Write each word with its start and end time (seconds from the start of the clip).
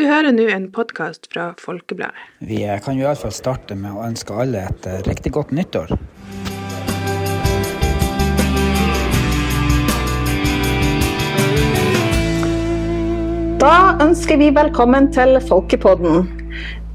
Du 0.00 0.06
hører 0.08 0.32
nå 0.32 0.46
en 0.48 0.62
podkast 0.72 1.26
fra 1.28 1.50
Folkebladet. 1.60 2.16
Vi 2.48 2.62
kan 2.80 2.96
jo 2.96 3.02
iallfall 3.04 3.34
starte 3.36 3.74
med 3.76 3.92
å 3.92 4.06
ønske 4.06 4.32
alle 4.32 4.62
et 4.70 4.86
eh, 4.88 5.02
riktig 5.04 5.28
godt 5.34 5.50
nyttår. 5.52 5.90
Da 13.60 13.74
ønsker 14.06 14.40
vi 14.40 14.48
velkommen 14.56 15.10
til 15.12 15.36
Folkepodden. 15.50 16.24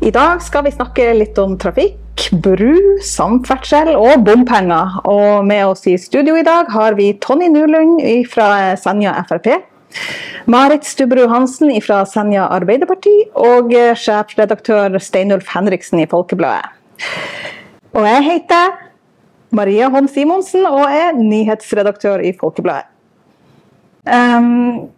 I 0.02 0.10
dag 0.18 0.42
skal 0.42 0.66
vi 0.66 0.74
snakke 0.74 1.12
litt 1.20 1.38
om 1.38 1.60
trafikk, 1.62 2.26
bru, 2.42 2.74
samferdsel 3.06 3.94
og 3.94 4.26
bompenger. 4.26 4.98
Og 5.06 5.46
med 5.46 5.62
oss 5.68 5.86
i 5.86 5.94
studio 6.02 6.42
i 6.42 6.48
dag 6.50 6.74
har 6.74 6.98
vi 6.98 7.14
Tonje 7.22 7.54
Nulund 7.54 8.02
fra 8.34 8.74
Senja 8.82 9.14
Frp. 9.30 9.75
Marit 10.52 10.86
Stubberud 10.86 11.32
Hansen 11.32 11.72
fra 11.82 12.04
Senja 12.10 12.48
Arbeiderparti 12.54 13.14
og 13.40 13.74
sjefredaktør 13.98 15.00
Steinulf 15.02 15.50
Henriksen 15.56 16.04
i 16.04 16.10
Folkebladet. 16.10 16.74
Og 17.96 18.04
jeg 18.04 18.26
heter 18.28 18.76
Maria 19.56 19.88
Holm 19.94 20.10
Simonsen 20.12 20.66
og 20.68 20.84
er 20.90 21.16
nyhetsredaktør 21.16 22.24
i 22.26 22.34
Folkebladet. 22.38 22.90
Um, 24.06 24.92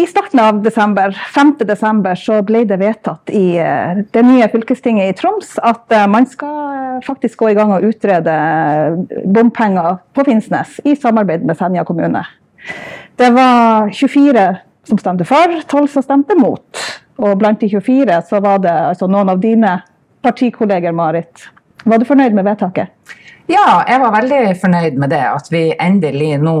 I 0.00 0.06
starten 0.08 0.40
av 0.40 0.62
desember, 0.64 1.12
5. 1.34 1.58
desember 1.68 2.16
så 2.16 2.38
ble 2.46 2.62
det 2.68 2.78
vedtatt 2.80 3.32
i 3.36 3.58
uh, 3.60 4.00
det 4.14 4.22
nye 4.24 4.46
fylkestinget 4.52 5.10
i 5.10 5.16
Troms 5.18 5.58
at 5.58 5.84
uh, 5.92 6.06
man 6.08 6.28
skal 6.30 7.02
faktisk 7.04 7.42
gå 7.42 7.50
i 7.50 7.58
gang 7.58 7.74
og 7.74 7.84
utrede 7.90 8.36
bompenger 9.26 10.00
på 10.16 10.24
Finnsnes 10.28 10.78
i 10.88 10.96
samarbeid 10.96 11.44
med 11.44 11.58
Senja 11.58 11.84
kommune. 11.88 12.24
Det 13.20 13.30
var 13.30 13.90
24 13.92 14.56
som 14.88 14.98
stemte 14.98 15.24
for, 15.28 15.62
12 15.68 15.88
som 15.92 16.02
stemte 16.02 16.32
mot. 16.40 16.84
Og 17.20 17.34
blant 17.36 17.60
de 17.60 17.68
24 17.68 18.14
så 18.30 18.38
var 18.40 18.62
det 18.64 18.72
altså 18.72 19.10
noen 19.12 19.28
av 19.28 19.42
dine 19.42 19.74
partikolleger, 20.24 20.94
Marit. 20.96 21.42
Var 21.84 22.00
du 22.00 22.06
fornøyd 22.08 22.32
med 22.38 22.48
vedtaket? 22.48 22.88
Ja, 23.50 23.82
jeg 23.84 24.00
var 24.00 24.14
veldig 24.14 24.40
fornøyd 24.62 24.96
med 25.02 25.12
det. 25.12 25.20
At 25.20 25.52
vi 25.52 25.66
endelig 25.76 26.38
nå 26.40 26.54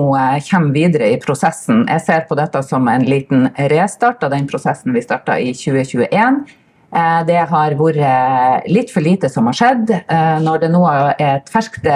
kommer 0.50 0.76
videre 0.76 1.08
i 1.14 1.16
prosessen. 1.22 1.86
Jeg 1.88 2.04
ser 2.04 2.28
på 2.28 2.36
dette 2.36 2.60
som 2.68 2.92
en 2.92 3.08
liten 3.08 3.48
restart 3.72 4.20
av 4.28 4.36
den 4.36 4.44
prosessen 4.50 4.92
vi 4.92 5.06
starta 5.06 5.38
i 5.40 5.54
2021. 5.56 6.42
Det 7.24 7.40
har 7.54 7.78
vært 7.80 8.68
litt 8.68 8.92
for 8.92 9.00
lite 9.08 9.32
som 9.32 9.48
har 9.48 9.56
skjedd. 9.56 9.96
Når 10.44 10.66
det 10.66 10.72
nå 10.76 10.84
er 10.92 11.24
et 11.24 11.48
ferskt 11.48 11.88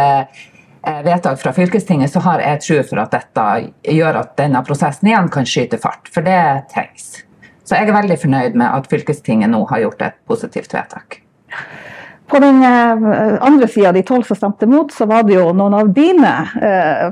vedtak 1.05 1.41
fra 1.41 1.53
fylkestinget, 1.57 2.13
så 2.13 2.21
har 2.25 2.43
jeg 2.45 2.63
tro 2.65 2.79
for 2.91 3.03
at 3.05 3.15
dette 3.15 3.47
gjør 3.95 4.21
at 4.21 4.35
denne 4.39 4.63
prosessen 4.67 5.11
igjen 5.11 5.31
kan 5.33 5.49
skyte 5.49 5.81
fart. 5.83 6.11
For 6.13 6.27
det 6.27 6.41
trengs. 6.73 7.25
Så 7.65 7.79
jeg 7.79 7.89
er 7.89 7.97
veldig 7.97 8.19
fornøyd 8.21 8.57
med 8.61 8.69
at 8.69 8.89
fylkestinget 8.93 9.53
nå 9.53 9.63
har 9.71 9.85
gjort 9.87 10.03
et 10.05 10.17
positivt 10.29 10.75
vedtak. 10.77 11.21
På 12.29 12.41
den 12.41 12.65
andre 12.65 13.69
sida, 13.69 13.93
de 13.93 14.03
tolv 14.05 14.25
som 14.29 14.37
stemte 14.37 14.67
mot, 14.69 14.93
så 14.93 15.07
var 15.09 15.25
det 15.29 15.37
jo 15.37 15.51
noen 15.57 15.77
av 15.77 15.91
dine 15.97 16.33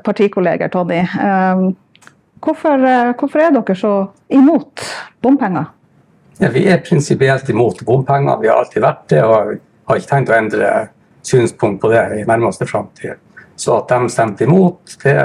partikolleger, 0.05 0.73
Tony. 0.73 1.03
Hvorfor, 2.43 2.87
hvorfor, 3.21 3.39
er 3.41 3.53
dere 3.55 3.77
så 3.79 3.93
imot 4.33 4.85
bompenger? 5.23 5.69
Ja, 6.41 6.49
vi 6.51 6.65
er 6.67 6.81
prinsipielt 6.83 7.49
imot 7.53 7.85
bompenger. 7.87 8.41
Vi 8.41 8.51
har 8.51 8.65
alltid 8.65 8.83
vært 8.83 9.05
det, 9.13 9.21
og 9.23 9.53
har 9.89 10.01
ikke 10.01 10.11
tenkt 10.15 10.33
å 10.33 10.39
endre 10.39 10.73
synspunkt 11.23 11.81
på 11.85 11.93
det 11.93 12.03
i 12.19 12.25
nærmeste 12.27 12.67
framtid. 12.67 13.21
Så 13.63 13.77
at 13.79 13.93
de 13.93 14.09
stemte 14.11 14.45
imot, 14.45 14.97
det 15.05 15.17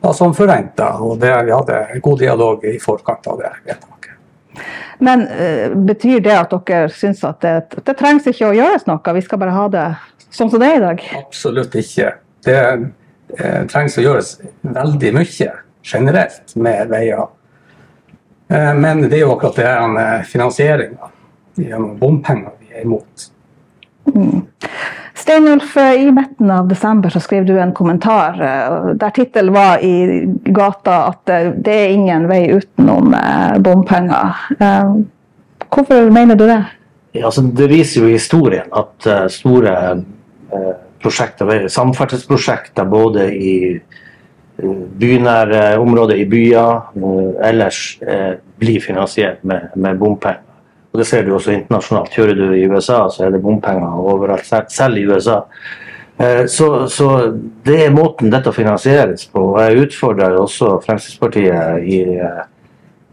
var 0.00 0.12
som 0.12 0.34
forventa. 0.34 0.92
Og 1.02 1.18
det, 1.18 1.32
vi 1.46 1.54
hadde 1.54 2.00
god 2.02 2.18
dialog 2.20 2.64
i 2.70 2.76
forkant 2.78 3.26
av 3.26 3.40
det 3.40 3.50
vedtaket. 3.64 4.12
Men 5.02 5.24
uh, 5.26 5.74
betyr 5.88 6.20
det 6.22 6.36
at 6.38 6.54
dere 6.54 6.92
syns 6.94 7.24
at 7.26 7.40
det, 7.42 7.80
det, 7.80 7.96
trengs 7.98 8.28
ikke 8.30 8.52
å 8.52 8.54
gjøres 8.54 8.86
noe, 8.86 9.14
vi 9.16 9.24
skal 9.26 9.42
bare 9.42 9.56
ha 9.56 9.64
det 9.72 9.88
sånn 10.30 10.52
som 10.52 10.62
det 10.62 10.70
er 10.70 10.78
i 10.78 10.84
dag? 10.84 11.02
Absolutt 11.18 11.74
ikke. 11.80 12.14
Det 12.46 12.60
uh, 12.62 13.60
trengs 13.72 13.98
å 13.98 14.06
gjøres 14.06 14.36
veldig 14.62 15.14
mye 15.18 15.50
generelt 15.84 16.54
med 16.54 16.94
veier. 16.94 17.26
Uh, 18.54 18.72
men 18.78 19.08
det 19.08 19.18
er 19.18 19.26
jo 19.26 19.34
akkurat 19.34 19.58
det 19.58 20.08
finansieringa 20.30 21.10
gjennom 21.58 21.98
bompenger 21.98 22.54
vi 22.60 22.70
er 22.70 22.86
imot. 22.86 23.30
Mm. 24.14 24.44
Steinulf, 25.24 25.76
i 25.76 26.10
midten 26.12 26.50
av 26.52 26.66
desember 26.68 27.08
så 27.08 27.20
skrev 27.24 27.46
du 27.48 27.54
en 27.56 27.72
kommentar 27.72 28.36
der 29.00 29.12
tittelen 29.16 29.54
var 29.54 29.80
i 29.80 30.26
gata 30.52 30.98
at 31.08 31.32
det 31.64 31.72
er 31.72 31.94
ingen 31.94 32.26
vei 32.28 32.42
utenom 32.52 33.14
bompenger. 33.64 34.36
Hvorfor 35.72 36.12
mener 36.12 36.36
du 36.36 36.44
det? 36.44 36.58
Ja, 37.16 37.30
altså, 37.30 37.46
det 37.56 37.70
viser 37.72 38.04
jo 38.04 38.12
historien 38.12 38.68
at 38.76 39.08
store 39.32 39.74
prosjekter, 41.00 41.70
samferdselsprosjekter 41.72 42.84
både 42.84 43.30
i 43.32 43.54
bynære 45.00 45.78
områder 45.80 46.20
i 46.20 46.28
byer 46.28 46.92
ellers 47.48 47.84
blir 48.60 48.84
finansiert 48.84 49.40
med, 49.40 49.72
med 49.72 49.96
bompenger. 50.04 50.44
Og 50.94 51.00
Det 51.00 51.06
ser 51.08 51.24
du 51.26 51.32
også 51.34 51.50
internasjonalt. 51.50 52.12
Kjører 52.14 52.36
du 52.38 52.52
i 52.54 52.66
USA, 52.70 53.08
så 53.10 53.24
er 53.26 53.32
det 53.34 53.42
bompenger 53.42 53.96
overalt, 53.98 54.46
selv 54.70 55.00
i 55.00 55.02
USA. 55.10 55.40
Så, 56.46 56.68
så, 56.86 57.08
det 57.66 57.80
er 57.82 57.90
måten 57.90 58.30
dette 58.30 58.52
finansieres 58.54 59.26
på. 59.26 59.42
og 59.56 59.58
Jeg 59.58 59.88
utfordrer 59.88 60.38
også 60.38 60.76
Fremskrittspartiet 60.86 61.82
i, 61.82 61.98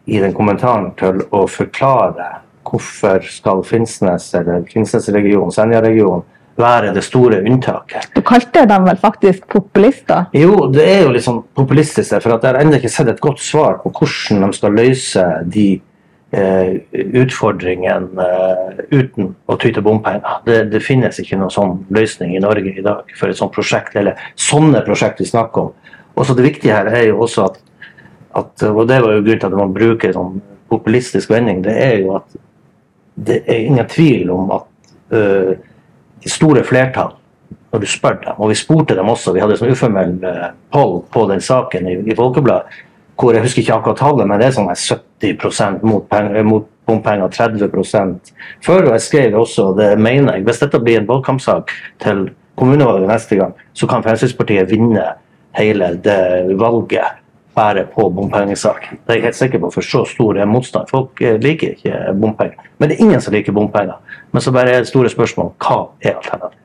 i 0.05 0.21
den 0.21 0.37
kommentaren 0.37 0.91
til 1.01 1.23
å 1.33 1.47
forklare 1.49 2.29
hvorfor 2.69 3.25
skal 3.25 3.65
Finnsnes 3.65 4.29
eller 4.37 4.61
Finnsnesregionen, 4.69 5.49
Senja-regionen, 5.51 6.21
være 6.61 6.91
det 6.93 7.01
store 7.01 7.39
unntaket. 7.47 8.11
Du 8.13 8.21
kalte 8.21 8.67
dem 8.69 8.85
vel 8.85 8.99
faktisk 9.01 9.47
populister? 9.49 10.27
Jo, 10.37 10.67
det 10.69 10.85
er 10.85 10.99
jo 11.01 11.09
litt 11.09 11.23
liksom 11.23 11.41
populistisk. 11.57 12.13
For 12.19 12.35
jeg 12.35 12.43
har 12.45 12.59
ennå 12.61 12.77
ikke 12.77 12.91
sett 12.91 13.09
et 13.09 13.23
godt 13.23 13.41
svar 13.41 13.79
på 13.81 13.89
hvordan 13.89 14.45
de 14.45 14.59
skal 14.59 14.77
løse 14.77 15.25
de 15.49 15.71
utfordringen 16.31 18.05
uten 18.91 19.33
å 19.51 19.57
ty 19.59 19.71
til 19.75 19.83
bompenger. 19.83 20.39
Det, 20.45 20.61
det, 20.71 20.79
finnes 20.83 21.19
ikke 21.19 21.39
noen 21.39 21.51
sånn 21.51 21.73
løsning 21.91 22.35
i 22.37 22.43
Norge 22.43 22.71
i 22.71 22.85
dag 22.85 23.09
for 23.19 23.31
et 23.31 23.39
sånt 23.39 23.51
prosjekt, 23.55 23.97
eller 23.99 24.19
sånne 24.39 24.83
prosjekt 24.85 25.19
vi 25.19 25.27
snakker 25.27 25.67
om. 25.67 25.73
Også 26.15 26.35
det 26.37 26.45
viktige 26.45 26.77
her 26.77 26.87
er 26.91 27.09
jo 27.09 27.21
også 27.25 27.49
at, 27.49 27.59
at 28.39 28.63
og 28.69 28.85
det 28.87 29.01
var 29.03 29.17
jo 29.17 29.25
grunnen 29.25 29.43
til 29.43 29.49
at 29.49 29.59
man 29.59 29.75
bruker 29.75 30.15
sånn 30.15 30.39
populistisk 30.71 31.33
vending, 31.33 31.63
det 31.65 31.75
er 31.75 31.97
jo 31.99 32.15
at 32.21 32.37
det 33.21 33.41
er 33.43 33.65
ingen 33.67 33.87
tvil 33.91 34.31
om 34.31 34.53
at 34.55 34.93
uh, 35.11 35.51
store 36.31 36.63
flertall, 36.63 37.17
når 37.71 37.83
du 37.83 37.87
spør 37.91 38.21
dem, 38.23 38.39
og 38.39 38.51
vi 38.51 38.59
spurte 38.59 38.95
dem 38.95 39.11
også, 39.11 39.33
vi 39.35 39.43
hadde 39.43 39.59
sånn 39.59 39.75
uformell 39.75 40.15
poll 40.71 41.01
på 41.11 41.25
den 41.27 41.43
saken 41.43 41.87
i, 41.91 41.97
i 42.07 42.15
Folkebladet, 42.15 42.81
hvor 43.19 43.35
jeg 43.35 43.43
husker 43.43 43.63
ikke 43.63 43.77
akkurat 43.77 43.99
tallet, 43.99 44.27
men 44.27 44.39
det 44.39 44.47
er 44.47 44.55
sånn 44.55 44.71
70 44.71 45.10
mot, 45.81 46.09
penger, 46.09 46.43
mot 46.43 46.67
bompenger, 46.85 47.27
30 47.27 48.19
før. 48.65 48.85
Og 48.85 48.91
jeg 48.91 49.01
skrev 49.01 49.39
også, 49.39 49.73
det 49.77 49.99
mener 49.99 50.33
jeg, 50.33 50.43
hvis 50.43 50.59
dette 50.59 50.79
blir 50.79 50.99
en 50.99 51.07
valgkampsak 51.07 51.71
til 52.03 52.29
kommunevalget 52.55 53.09
neste 53.09 53.35
gang, 53.35 53.53
så 53.73 53.87
kan 53.87 54.03
Fremskrittspartiet 54.03 54.71
vinne 54.71 55.03
hele 55.57 55.95
det 56.03 56.59
valget 56.59 57.17
bare 57.55 57.83
på 57.95 58.09
bompengesaken. 58.09 58.99
Det 59.05 59.11
er 59.11 59.19
jeg 59.19 59.23
helt 59.23 59.35
sikker 59.35 59.59
på, 59.59 59.71
for 59.73 59.81
så 59.83 60.05
stor 60.07 60.37
er 60.39 60.47
motstand. 60.47 60.87
Folk 60.89 61.19
liker 61.19 61.75
ikke 61.75 62.13
bompenger. 62.21 62.69
Men 62.79 62.89
det 62.89 62.97
er 62.97 63.05
ingen 63.05 63.21
som 63.21 63.33
liker 63.33 63.51
bompenger. 63.51 63.99
Men 64.31 64.41
så 64.41 64.51
bare 64.55 64.71
er 64.71 64.85
det 64.85 64.91
store 64.91 65.09
spørsmål 65.11 65.51
hva 65.59 65.79
er 66.01 66.15
alternativet? 66.15 66.57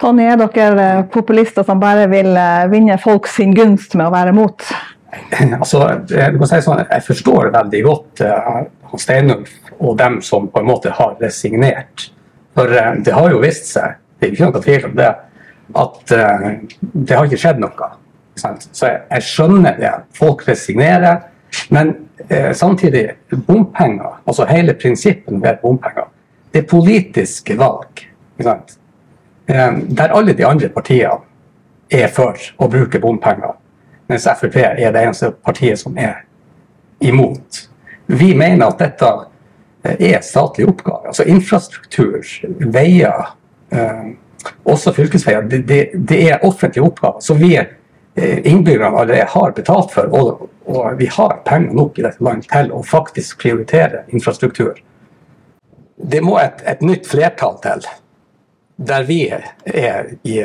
Tonje, 0.00 0.30
er 0.32 0.40
dere 0.40 0.88
populister 1.12 1.62
som 1.62 1.80
bare 1.80 2.08
vil 2.10 2.32
vinne 2.72 2.96
folk 2.98 3.28
sin 3.28 3.52
gunst 3.54 3.94
med 3.94 4.08
å 4.08 4.14
være 4.14 4.32
mot? 4.32 4.64
Altså, 5.60 5.80
jeg, 6.10 6.38
si 6.46 6.60
sånn, 6.64 6.82
jeg 6.84 7.04
forstår 7.06 7.50
veldig 7.54 7.80
godt 7.86 8.22
uh, 8.26 8.60
Steinulf 8.98 9.52
og 9.78 9.96
dem 9.98 10.20
som 10.24 10.48
på 10.50 10.62
en 10.62 10.68
måte 10.68 10.92
har 10.94 11.16
resignert. 11.22 12.10
For 12.56 12.70
uh, 12.70 12.92
det 13.02 13.14
har 13.16 13.30
jo 13.32 13.42
vist 13.42 13.72
seg, 13.72 13.98
det 14.18 14.28
er 14.28 14.36
ikke 14.36 14.50
noe 14.50 14.64
tvil 14.64 14.86
om 14.90 14.94
det, 15.00 15.10
at 15.80 16.14
uh, 16.14 16.46
det 16.92 17.16
har 17.16 17.26
ikke 17.28 17.40
skjedd 17.44 17.62
noe. 17.62 17.90
Sant? 18.40 18.68
Så 18.72 18.90
jeg, 18.90 19.02
jeg, 19.10 19.26
skjønner 19.26 19.80
det. 19.80 19.94
Folk 20.16 20.46
resignerer. 20.48 21.26
Men 21.74 21.96
samtidig, 22.54 23.16
bompenger, 23.46 24.20
altså 24.28 24.44
hele 24.46 24.76
prinsippet 24.78 25.34
med 25.34 25.56
bompenger, 25.62 26.06
det 26.54 26.60
er 26.62 26.68
politiske 26.70 27.56
valg. 27.58 28.04
Der 28.38 30.14
alle 30.14 30.36
de 30.38 30.46
andre 30.46 30.70
partiene 30.70 31.18
er 31.90 32.06
for 32.14 32.38
å 32.62 32.68
bruke 32.70 33.00
bompenger 33.02 33.56
mens 34.10 34.26
Frp 34.26 34.56
er 34.58 34.90
det 34.90 35.02
eneste 35.04 35.30
partiet 35.46 35.78
som 35.80 35.98
er 35.98 36.24
imot. 37.00 37.66
Vi 38.10 38.34
mener 38.34 38.66
at 38.66 38.80
dette 38.82 39.10
er 39.82 40.20
statlig 40.20 40.68
oppgave. 40.68 41.06
Altså 41.08 41.24
infrastruktur, 41.24 42.24
veier, 42.74 43.30
eh, 43.72 44.10
også 44.64 44.92
fylkesveier, 44.92 45.42
det, 45.42 45.62
det, 45.68 45.80
det, 45.94 46.20
er 46.28 46.44
offentlige 46.44 46.84
oppgaver 46.84 47.20
som 47.24 47.38
vi 47.40 47.54
eh, 47.56 48.38
innbyggerne 48.44 48.98
allerede 48.98 49.28
har 49.30 49.54
betalt 49.56 49.94
for. 49.94 50.10
Og, 50.10 50.50
og, 50.66 50.98
vi 50.98 51.06
har 51.06 51.40
penger 51.46 51.72
nok 51.72 51.98
i 51.98 52.04
dette 52.08 52.24
landet 52.24 52.50
til 52.52 52.72
å 52.72 52.82
faktisk 52.82 53.40
prioritere 53.40 54.04
infrastruktur. 54.08 54.74
det 55.96 56.20
må 56.24 56.38
et, 56.40 56.62
et 56.64 56.80
nytt 56.80 57.06
flertall 57.06 57.58
til, 57.62 57.84
der 58.76 59.02
vi 59.04 59.26
er 59.28 60.14
i, 60.24 60.38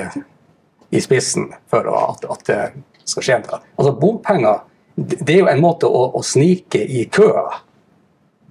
i 0.91 1.01
spissen 1.01 1.47
for 1.71 1.88
at, 1.88 2.25
at, 2.29 2.73
skal 3.05 3.25
skje 3.25 3.41
da. 3.45 3.61
Altså, 3.77 3.93
bompenger 3.99 4.63
det 4.95 5.33
er 5.33 5.41
jo 5.41 5.47
en 5.51 5.63
måte 5.63 5.87
å, 5.91 6.05
å 6.15 6.21
snike 6.23 6.79
i 6.79 7.03
køa. 7.11 7.49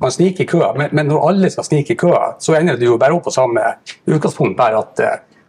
Man 0.02 0.12
sniker 0.12 0.44
i 0.44 0.48
køa, 0.48 0.72
men, 0.76 0.90
men, 0.92 1.08
når 1.08 1.28
alle 1.28 1.50
skal 1.52 1.64
snike 1.64 1.94
i 1.94 1.98
køa, 1.98 2.34
så 2.42 2.56
ender 2.58 2.76
det 2.76 2.88
jo 2.88 2.98
bare 3.00 3.16
opp 3.16 3.24
på 3.28 3.32
samme 3.32 3.62
utgangspunkt, 4.04 4.56
bare 4.58 4.82
at 4.82 5.00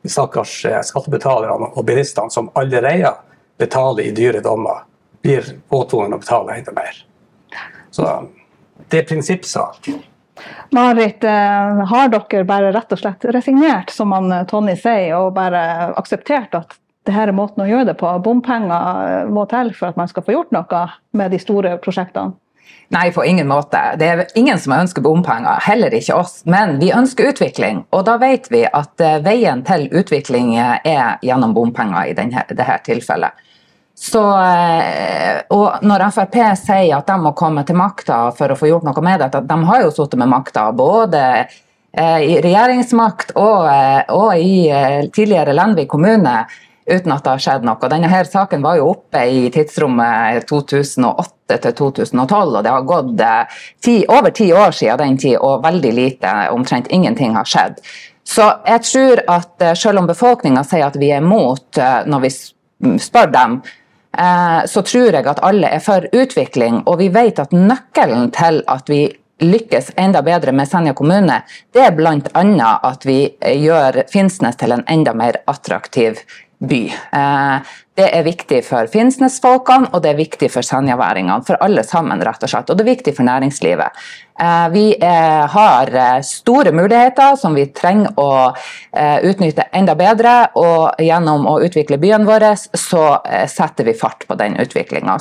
de 0.06 0.12
stakkars 0.12 0.54
eh, 0.70 0.80
skattebetalerne 0.86 1.74
og 1.74 1.86
bilistene 1.88 2.32
som 2.32 2.52
allerede 2.56 3.12
betaler 3.60 4.08
i 4.08 4.16
dyre 4.16 4.44
dommer, 4.46 4.86
blir 5.26 5.48
påtvunget 5.72 6.16
å 6.16 6.22
betale 6.22 6.60
enda 6.60 6.76
mer. 6.76 7.02
Så 7.92 8.06
det 8.92 9.02
er 9.02 9.08
prinsippsak. 9.10 9.90
Marit, 10.76 11.24
eh, 11.24 11.84
har 11.92 12.14
dere 12.14 12.48
bare 12.48 12.72
rett 12.76 12.96
og 12.96 13.02
slett 13.02 13.28
resignert, 13.36 13.92
som 13.92 14.14
han 14.16 14.46
Tonny 14.48 14.78
sier, 14.80 15.18
og 15.18 15.34
bare 15.36 15.92
akseptert 15.98 16.56
at 16.62 16.78
dette 17.06 17.22
er 17.22 17.36
måten 17.36 17.64
å 17.64 17.70
gjøre 17.70 17.92
det 17.92 17.98
på? 18.00 18.10
Bompenger 18.26 19.04
eh, 19.06 19.30
må 19.30 19.46
til 19.52 19.72
for 19.78 19.94
at 19.94 20.00
man 20.00 20.10
skal 20.12 20.26
få 20.26 20.36
gjort 20.36 20.56
noe 20.56 20.82
med 21.18 21.32
de 21.32 21.40
store 21.42 21.78
prosjektene? 21.84 22.38
Nei, 22.94 23.10
på 23.14 23.24
ingen 23.26 23.48
måte. 23.50 23.80
Det 23.98 24.08
er 24.10 24.28
ingen 24.38 24.60
som 24.62 24.76
ønsker 24.76 25.02
bompenger, 25.02 25.58
heller 25.66 25.94
ikke 25.98 26.20
oss. 26.20 26.44
Men 26.46 26.76
vi 26.82 26.92
ønsker 26.94 27.32
utvikling, 27.32 27.82
og 27.90 28.04
da 28.06 28.20
vet 28.22 28.46
vi 28.54 28.62
at 28.66 29.02
veien 29.26 29.64
til 29.66 29.88
utvikling 29.90 30.52
er 30.58 31.18
gjennom 31.26 31.56
bompenger 31.58 32.12
i 32.12 32.14
denne, 32.18 32.46
dette 32.52 32.78
tilfellet. 32.86 33.42
Så, 33.98 34.22
eh, 34.42 35.42
og 35.56 35.86
når 35.88 36.10
Frp 36.12 36.36
sier 36.60 36.98
at 36.98 37.08
de 37.08 37.16
må 37.24 37.32
komme 37.38 37.64
til 37.64 37.78
makta 37.80 38.26
for 38.36 38.52
å 38.52 38.58
få 38.60 38.68
gjort 38.68 38.84
noe 38.84 39.04
med 39.06 39.24
dette, 39.24 39.40
de 39.48 39.60
har 39.70 39.86
jo 39.86 39.94
sittet 39.96 40.20
med 40.20 40.34
makta 40.34 40.66
både 40.76 41.22
eh, 41.40 42.20
i 42.28 42.34
regjeringsmakt 42.44 43.32
og, 43.40 43.70
eh, 43.72 44.02
og 44.12 44.36
i 44.36 45.08
tidligere 45.16 45.56
Lenvik 45.56 45.88
kommune 45.96 46.42
uten 46.86 47.14
at 47.14 47.24
det 47.26 47.34
har 47.34 47.44
skjedd 47.44 47.68
noe. 47.68 47.90
Denne 47.92 48.10
her 48.12 48.28
saken 48.30 48.66
var 48.66 48.80
jo 48.80 48.92
oppe 48.94 49.24
i 49.26 49.46
tidsrommet 49.54 50.46
2008 50.50 51.60
til 51.64 51.78
2012, 51.78 52.58
og 52.58 52.60
det 52.66 52.74
har 52.74 52.90
gått 52.90 53.24
ti, 53.86 53.96
over 54.08 54.34
ti 54.36 54.52
år 54.54 54.76
siden 54.76 55.02
den 55.02 55.18
tid, 55.22 55.38
og 55.40 55.64
veldig 55.66 55.94
lite, 55.98 56.36
omtrent 56.54 56.92
ingenting 56.94 57.34
har 57.38 57.50
skjedd. 57.50 57.82
Så 58.26 58.50
jeg 58.66 58.86
tror 58.86 59.24
at 59.30 59.66
selv 59.78 60.02
om 60.02 60.08
befolkninga 60.10 60.64
sier 60.66 60.88
at 60.88 60.98
vi 60.98 61.12
er 61.14 61.22
imot 61.22 61.82
når 62.10 62.24
vi 62.24 62.32
spør 63.02 63.34
dem, 63.34 63.60
Eh, 64.18 64.66
så 64.66 64.82
tror 64.82 65.14
jeg 65.14 65.28
at 65.28 65.44
alle 65.44 65.70
er 65.70 65.84
for 65.84 66.08
utvikling. 66.14 66.84
Og 66.86 67.00
vi 67.02 67.10
vet 67.14 67.40
at 67.42 67.54
nøkkelen 67.56 68.32
til 68.36 68.62
at 68.72 68.90
vi 68.90 69.08
lykkes 69.44 69.92
enda 70.00 70.22
bedre 70.24 70.54
med 70.56 70.70
Senja 70.70 70.94
kommune, 70.96 71.42
det 71.76 71.82
er 71.84 71.96
bl.a. 71.96 72.70
at 72.88 73.04
vi 73.04 73.18
gjør 73.66 74.06
Finnsnes 74.12 74.56
til 74.56 74.72
en 74.72 74.86
enda 74.88 75.12
mer 75.14 75.42
attraktiv 75.52 76.22
by. 76.60 76.84
Eh, 77.12 77.74
det 77.96 78.08
er 78.12 78.26
viktig 78.26 78.60
for 78.68 78.90
Finnsnes-folkene, 78.92 79.90
og 79.94 80.04
det 80.04 80.12
er 80.12 80.20
viktig 80.20 80.50
for 80.52 80.68
senjaværingene. 80.68 81.46
For 81.48 81.60
alle 81.64 81.84
sammen, 81.88 82.24
rett 82.24 82.44
og 82.44 82.52
slett. 82.52 82.72
Og 82.72 82.78
det 82.78 82.84
er 82.84 82.92
viktig 82.92 83.14
for 83.16 83.28
næringslivet. 83.28 84.02
Eh, 84.40 84.66
vi 84.74 84.86
har 85.00 85.92
store 86.28 86.74
muligheter 86.76 87.38
som 87.40 87.56
vi 87.56 87.70
trenger 87.72 88.12
å 88.20 88.52
utnytte 89.24 89.70
enda 89.72 89.96
bedre. 89.96 90.36
Og 90.60 91.00
gjennom 91.00 91.48
å 91.48 91.60
utvikle 91.64 92.00
byene 92.02 92.28
våre, 92.28 92.52
så 92.58 93.06
setter 93.48 93.88
vi 93.88 93.96
fart 93.96 94.28
på 94.28 94.36
den 94.40 94.60
utviklinga 94.60 95.20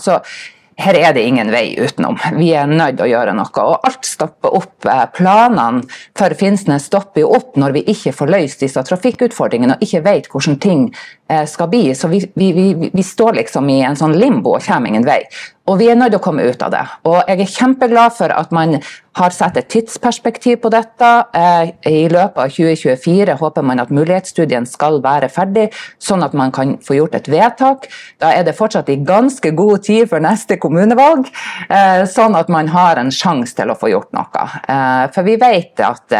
her 0.76 0.96
er 0.98 1.12
det 1.14 1.22
ingen 1.22 1.50
vei 1.54 1.74
utenom. 1.78 2.16
Vi 2.38 2.50
er 2.56 2.66
nødt 2.66 2.98
til 2.98 3.06
å 3.06 3.10
gjøre 3.12 3.34
noe. 3.36 3.62
Og 3.62 3.86
alt 3.86 4.06
stopper 4.08 4.56
opp. 4.58 4.86
Eh, 4.90 5.04
planene 5.14 5.84
for 6.18 6.34
Finnsnes 6.38 6.88
stopper 6.90 7.22
jo 7.22 7.30
opp 7.36 7.58
når 7.60 7.76
vi 7.78 7.84
ikke 7.94 8.14
får 8.16 8.32
løst 8.34 8.64
disse 8.64 8.82
trafikkutfordringene 8.88 9.76
og 9.76 9.84
ikke 9.86 10.02
vet 10.06 10.30
hvordan 10.32 10.58
ting 10.62 10.88
eh, 11.30 11.44
skal 11.50 11.70
bli. 11.70 11.86
Så 11.94 12.10
vi, 12.10 12.24
vi, 12.34 12.50
vi, 12.56 12.90
vi 12.90 13.06
står 13.06 13.38
liksom 13.38 13.70
i 13.70 13.80
en 13.86 13.98
sånn 13.98 14.16
limbo 14.18 14.56
og 14.58 14.66
kommer 14.66 14.90
ingen 14.90 15.06
vei. 15.06 15.22
Og 15.64 15.78
vi 15.80 15.86
er 15.88 15.96
nødt 15.96 16.12
til 16.12 16.20
å 16.20 16.24
komme 16.24 16.44
ut 16.44 16.60
av 16.62 16.72
det. 16.74 16.82
Og 17.08 17.22
jeg 17.24 17.40
er 17.40 17.52
kjempeglad 17.54 18.12
for 18.18 18.32
at 18.36 18.50
man 18.52 18.76
har 19.16 19.32
satt 19.32 19.56
et 19.56 19.70
tidsperspektiv 19.72 20.58
på 20.60 20.70
dette. 20.74 21.12
Eh, 21.32 21.70
I 21.88 22.02
løpet 22.12 22.40
av 22.42 22.52
2024 22.52 23.38
håper 23.40 23.64
man 23.64 23.80
at 23.80 23.92
mulighetsstudien 23.94 24.68
skal 24.68 25.00
være 25.04 25.30
ferdig, 25.32 25.70
sånn 26.02 26.26
at 26.26 26.36
man 26.36 26.52
kan 26.52 26.76
få 26.84 26.98
gjort 26.98 27.16
et 27.16 27.30
vedtak. 27.32 27.88
Da 28.20 28.34
er 28.36 28.44
det 28.44 28.56
fortsatt 28.58 28.92
i 28.92 28.98
ganske 29.08 29.54
god 29.56 29.86
tid 29.88 30.10
for 30.12 30.20
neste 30.24 30.60
kommunevalg, 30.60 31.32
eh, 31.70 32.04
sånn 32.12 32.36
at 32.36 32.52
man 32.52 32.68
har 32.74 33.00
en 33.00 33.14
sjanse 33.14 33.56
til 33.56 33.72
å 33.72 33.78
få 33.78 33.94
gjort 33.94 34.12
noe. 34.12 34.46
Eh, 34.68 35.08
for 35.16 35.24
vi 35.24 35.38
vet 35.40 35.80
at 35.80 36.18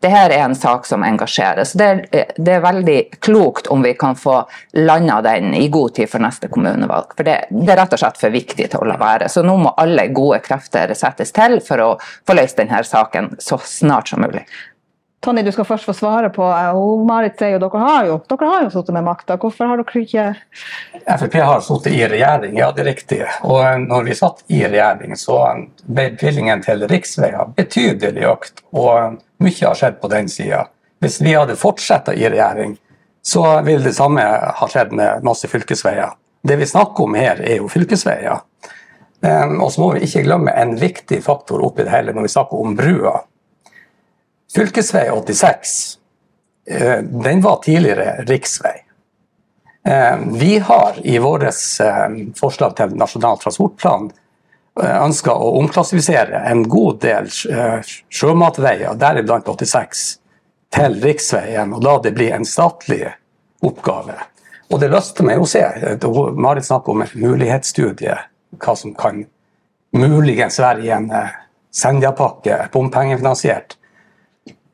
det 0.00 0.08
her 0.12 0.30
er 0.30 0.44
en 0.44 0.54
sak 0.54 0.86
som 0.86 1.02
engasjerer. 1.02 1.64
Så 1.64 1.78
det 1.78 1.86
er, 1.86 2.32
det 2.36 2.52
er, 2.54 2.62
veldig 2.62 2.98
klokt 3.24 3.66
om 3.72 3.82
vi 3.82 3.94
kan 3.98 4.16
få 4.16 4.40
landa 4.78 5.20
den 5.24 5.54
i 5.54 5.68
god 5.68 5.96
tid 5.98 6.10
for 6.10 6.22
neste 6.22 6.50
kommunevalg. 6.52 7.16
For 7.16 7.26
det, 7.26 7.38
det, 7.50 7.66
er 7.72 7.80
rett 7.82 7.96
og 7.96 8.02
slett 8.04 8.20
for 8.20 8.34
viktig 8.34 8.68
til 8.70 8.84
å 8.84 8.88
la 8.88 8.98
være. 9.00 9.30
Så 9.32 9.42
nå 9.46 9.56
må 9.58 9.74
alle 9.80 10.08
gode 10.14 10.40
krefter 10.44 10.94
settes 10.98 11.34
til 11.34 11.58
for 11.64 11.82
å 11.82 11.90
få 11.98 12.38
løst 12.38 12.60
denne 12.60 12.82
saken 12.86 13.34
så 13.42 13.58
snart 13.64 14.12
som 14.12 14.22
mulig. 14.22 14.44
Tonje, 15.20 15.42
du 15.42 15.50
skal 15.52 15.66
først 15.66 15.88
få 15.88 15.92
svare 15.98 16.28
på 16.30 16.44
og 16.46 16.58
eh, 16.78 17.06
Marit 17.06 17.40
sier 17.40 17.56
jo 17.56 17.60
dere 17.64 17.82
har 17.82 18.06
jo, 18.06 18.18
dere 18.30 18.50
har 18.52 18.66
jo 18.66 18.70
sittet 18.70 18.94
med 18.94 19.06
makta. 19.08 19.34
Hvorfor 19.42 19.66
har 19.66 19.80
dere 19.80 20.02
ikke 20.04 20.26
Frp 21.18 21.38
har 21.42 21.62
sittet 21.66 21.96
i 21.96 22.04
regjering, 22.06 22.58
ja 22.60 22.68
det 22.74 22.84
er 22.84 22.90
riktig. 22.92 23.20
Og 23.42 23.58
eh, 23.64 23.78
når 23.82 24.06
vi 24.06 24.18
satt 24.18 24.44
i 24.54 24.60
regjering, 24.62 25.16
så 25.18 25.40
ble 25.86 26.12
bevilgningen 26.14 26.62
til 26.62 26.86
riksveier 26.90 27.50
betydelig 27.58 28.28
økt. 28.30 28.62
Og 28.78 29.18
mye 29.42 29.64
har 29.64 29.80
skjedd 29.80 29.98
på 30.02 30.10
den 30.12 30.30
sida. 30.30 30.68
Hvis 31.02 31.18
vi 31.22 31.34
hadde 31.34 31.58
fortsatt 31.58 32.12
i 32.14 32.26
regjering, 32.26 32.76
så 33.26 33.42
ville 33.66 33.84
det 33.84 33.96
samme 33.98 34.22
ha 34.22 34.68
skjedd 34.70 34.94
med 34.96 35.26
masse 35.26 35.50
fylkesveier. 35.50 36.14
Det 36.46 36.56
vi 36.56 36.66
snakker 36.66 37.04
om 37.04 37.16
her, 37.18 37.42
er 37.42 37.58
jo 37.58 37.68
fylkesveier. 37.70 38.38
Um, 39.20 39.56
og 39.64 39.72
så 39.74 39.82
må 39.82 39.88
vi 39.96 40.06
ikke 40.06 40.22
glemme 40.28 40.54
en 40.54 40.76
viktig 40.78 41.18
faktor 41.24 41.64
oppi 41.66 41.82
det 41.82 41.90
hele 41.90 42.14
når 42.14 42.28
vi 42.28 42.32
snakker 42.32 42.62
om 42.62 42.76
brua. 42.78 43.16
Fylkesvei 44.54 45.08
86 45.10 45.98
uh, 46.70 46.98
den 47.24 47.42
var 47.44 47.60
tidligere 47.64 48.24
riksvei. 48.28 48.76
Uh, 49.88 50.22
vi 50.40 50.58
har 50.58 50.96
i 51.04 51.18
vårt 51.22 51.44
uh, 51.48 52.06
forslag 52.38 52.76
til 52.76 52.96
Nasjonal 52.96 53.38
transportplan 53.42 54.10
Eh, 54.82 55.04
ønska 55.04 55.34
å 55.34 55.54
omklassifisere 55.58 56.44
en 56.46 56.62
god 56.70 57.00
del 57.02 57.28
eh, 57.50 57.94
sjømatveier, 58.14 58.94
deriblant 58.98 59.48
86, 59.50 60.02
til 60.74 60.98
riksveien, 61.02 61.72
og 61.74 61.82
la 61.82 61.96
det 62.04 62.12
bli 62.14 62.28
en 62.34 62.46
statlig 62.46 63.08
oppgave. 63.64 64.14
Og 64.68 64.78
det 64.82 64.90
løste 64.92 65.24
meg 65.24 65.40
å 65.40 65.48
se. 65.48 65.64
Marit 66.36 66.68
snakker 66.68 66.92
om 66.92 67.02
en 67.02 67.14
mulighetsstudie, 67.16 68.18
hva 68.60 68.74
som 68.76 68.92
kan 68.94 69.24
muligens 69.96 70.60
være 70.62 70.86
i 70.86 70.94
en 70.94 71.10
eh, 71.10 71.34
Senja-pakke, 71.74 72.68
bompengefinansiert. 72.72 73.77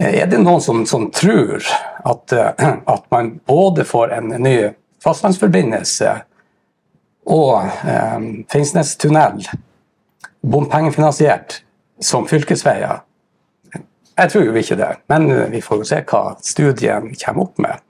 Er 0.02 0.26
det 0.26 0.40
noen 0.42 0.62
som, 0.62 0.82
som 0.86 1.06
tror 1.14 1.62
at, 2.04 2.32
at, 2.34 3.04
man 3.14 3.36
både 3.46 3.84
får 3.86 4.16
en 4.16 4.32
ny 4.42 4.56
fastlandsforbindelse 5.04 6.16
og 7.30 7.68
eh, 7.86 8.26
Finnsnes-tunnel 8.50 9.46
bompengefinansiert 10.42 11.60
som 12.02 12.26
fylkesveier? 12.28 13.04
Jeg 14.14 14.30
tror 14.30 14.44
jo 14.46 14.58
ikke 14.58 14.78
det, 14.78 14.90
men 15.10 15.30
vi 15.50 15.62
får 15.62 15.80
jo 15.80 15.88
se 15.88 16.02
hva 16.10 16.22
studien 16.42 17.08
kommer 17.22 17.46
opp 17.46 17.62
med. 17.62 17.80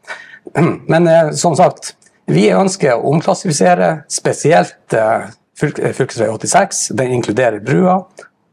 Men 0.92 1.08
eh, 1.08 1.30
som 1.30 1.56
sagt, 1.56 1.94
vi 2.30 2.48
ønsker 2.52 2.94
å 2.94 3.10
omklassifisere 3.12 3.90
spesielt 4.12 4.96
eh, 4.96 5.26
fylkesvei 5.60 6.30
86. 6.32 6.86
Den 6.96 7.18
inkluderer 7.18 7.60
brua. 7.64 8.00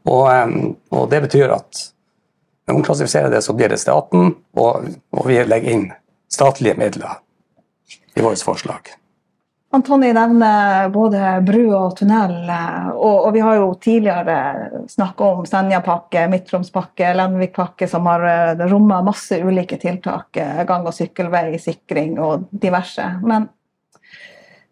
Og, 0.08 0.26
eh, 0.32 0.52
og 0.92 1.08
det 1.12 1.22
betyr 1.26 1.54
at 1.56 1.86
når 2.66 2.74
vi 2.74 2.78
omklassifiserer 2.78 3.30
det, 3.30 3.42
så 3.42 3.54
blir 3.56 3.72
det 3.72 3.80
staten, 3.82 4.34
og, 4.54 4.88
og 5.10 5.28
vi 5.28 5.38
legger 5.44 5.76
inn 5.76 5.86
statlige 6.32 6.78
midler 6.78 7.18
i 8.14 8.24
vårt 8.24 8.42
forslag. 8.44 8.92
Antoni 9.72 10.10
nevner 10.12 10.90
både 10.92 11.38
bru 11.46 11.62
og 11.72 11.94
tunnel, 11.96 12.34
og, 12.92 13.14
og 13.24 13.30
vi 13.32 13.40
har 13.40 13.56
jo 13.56 13.70
tidligere 13.80 14.82
snakka 14.92 15.28
om 15.38 15.46
Senjapakke, 15.48 16.26
Midtromspakke, 16.28 17.14
Lenvikpakke, 17.16 17.88
som 17.88 18.04
har 18.10 18.20
rommet 18.26 18.66
romma 18.68 19.00
masse 19.06 19.38
ulike 19.40 19.80
tiltak. 19.80 20.36
Eh, 20.36 20.60
gang- 20.68 20.84
og 20.84 20.92
sykkelvei, 20.92 21.56
sikring 21.56 22.18
og 22.20 22.50
diverse. 22.52 23.06
Men 23.24 23.48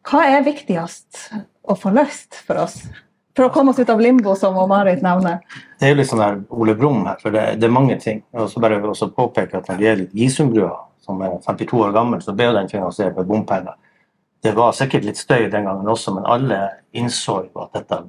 hva 0.04 0.26
er 0.34 0.44
viktigst 0.44 1.30
å 1.64 1.78
få 1.80 1.94
løst 1.96 2.36
for 2.44 2.60
oss? 2.66 2.82
For 3.36 3.46
å 3.46 3.52
komme 3.54 3.70
oss 3.70 3.78
ut 3.78 3.90
av 3.92 4.00
limbo, 4.02 4.34
som 4.36 4.56
Marit 4.68 5.02
nevner. 5.04 5.42
Det 5.78 5.86
er 5.86 5.94
jo 5.94 6.00
litt 6.00 6.10
sånn 6.10 6.22
der 6.22 6.40
Ole 6.50 6.74
Brumm 6.78 7.04
her, 7.06 7.18
for 7.22 7.34
det, 7.34 7.44
det, 7.60 7.68
er 7.68 7.74
mange 7.74 7.96
ting. 8.02 8.24
Og 8.34 8.48
så 8.50 8.62
bare 8.62 8.80
også 8.82 9.12
påpeke 9.14 9.60
at 9.60 9.68
Når 9.70 9.78
det 9.78 9.86
gjelder 9.86 10.22
Gisumbrua, 10.22 10.72
som 11.04 11.22
er 11.22 11.36
52 11.46 11.84
år 11.86 11.94
gammel, 11.94 12.22
så 12.22 12.34
ble 12.36 12.50
den 12.56 12.70
finansiert 12.70 13.16
med 13.16 13.28
bompenger. 13.30 13.78
Det 14.42 14.54
var 14.56 14.74
sikkert 14.74 15.04
litt 15.04 15.20
støy 15.20 15.50
den 15.52 15.68
gangen 15.68 15.88
også, 15.88 16.14
men 16.16 16.26
alle 16.26 16.60
innså 16.96 17.42
jo 17.46 17.62
at 17.66 17.76
dette 17.76 18.02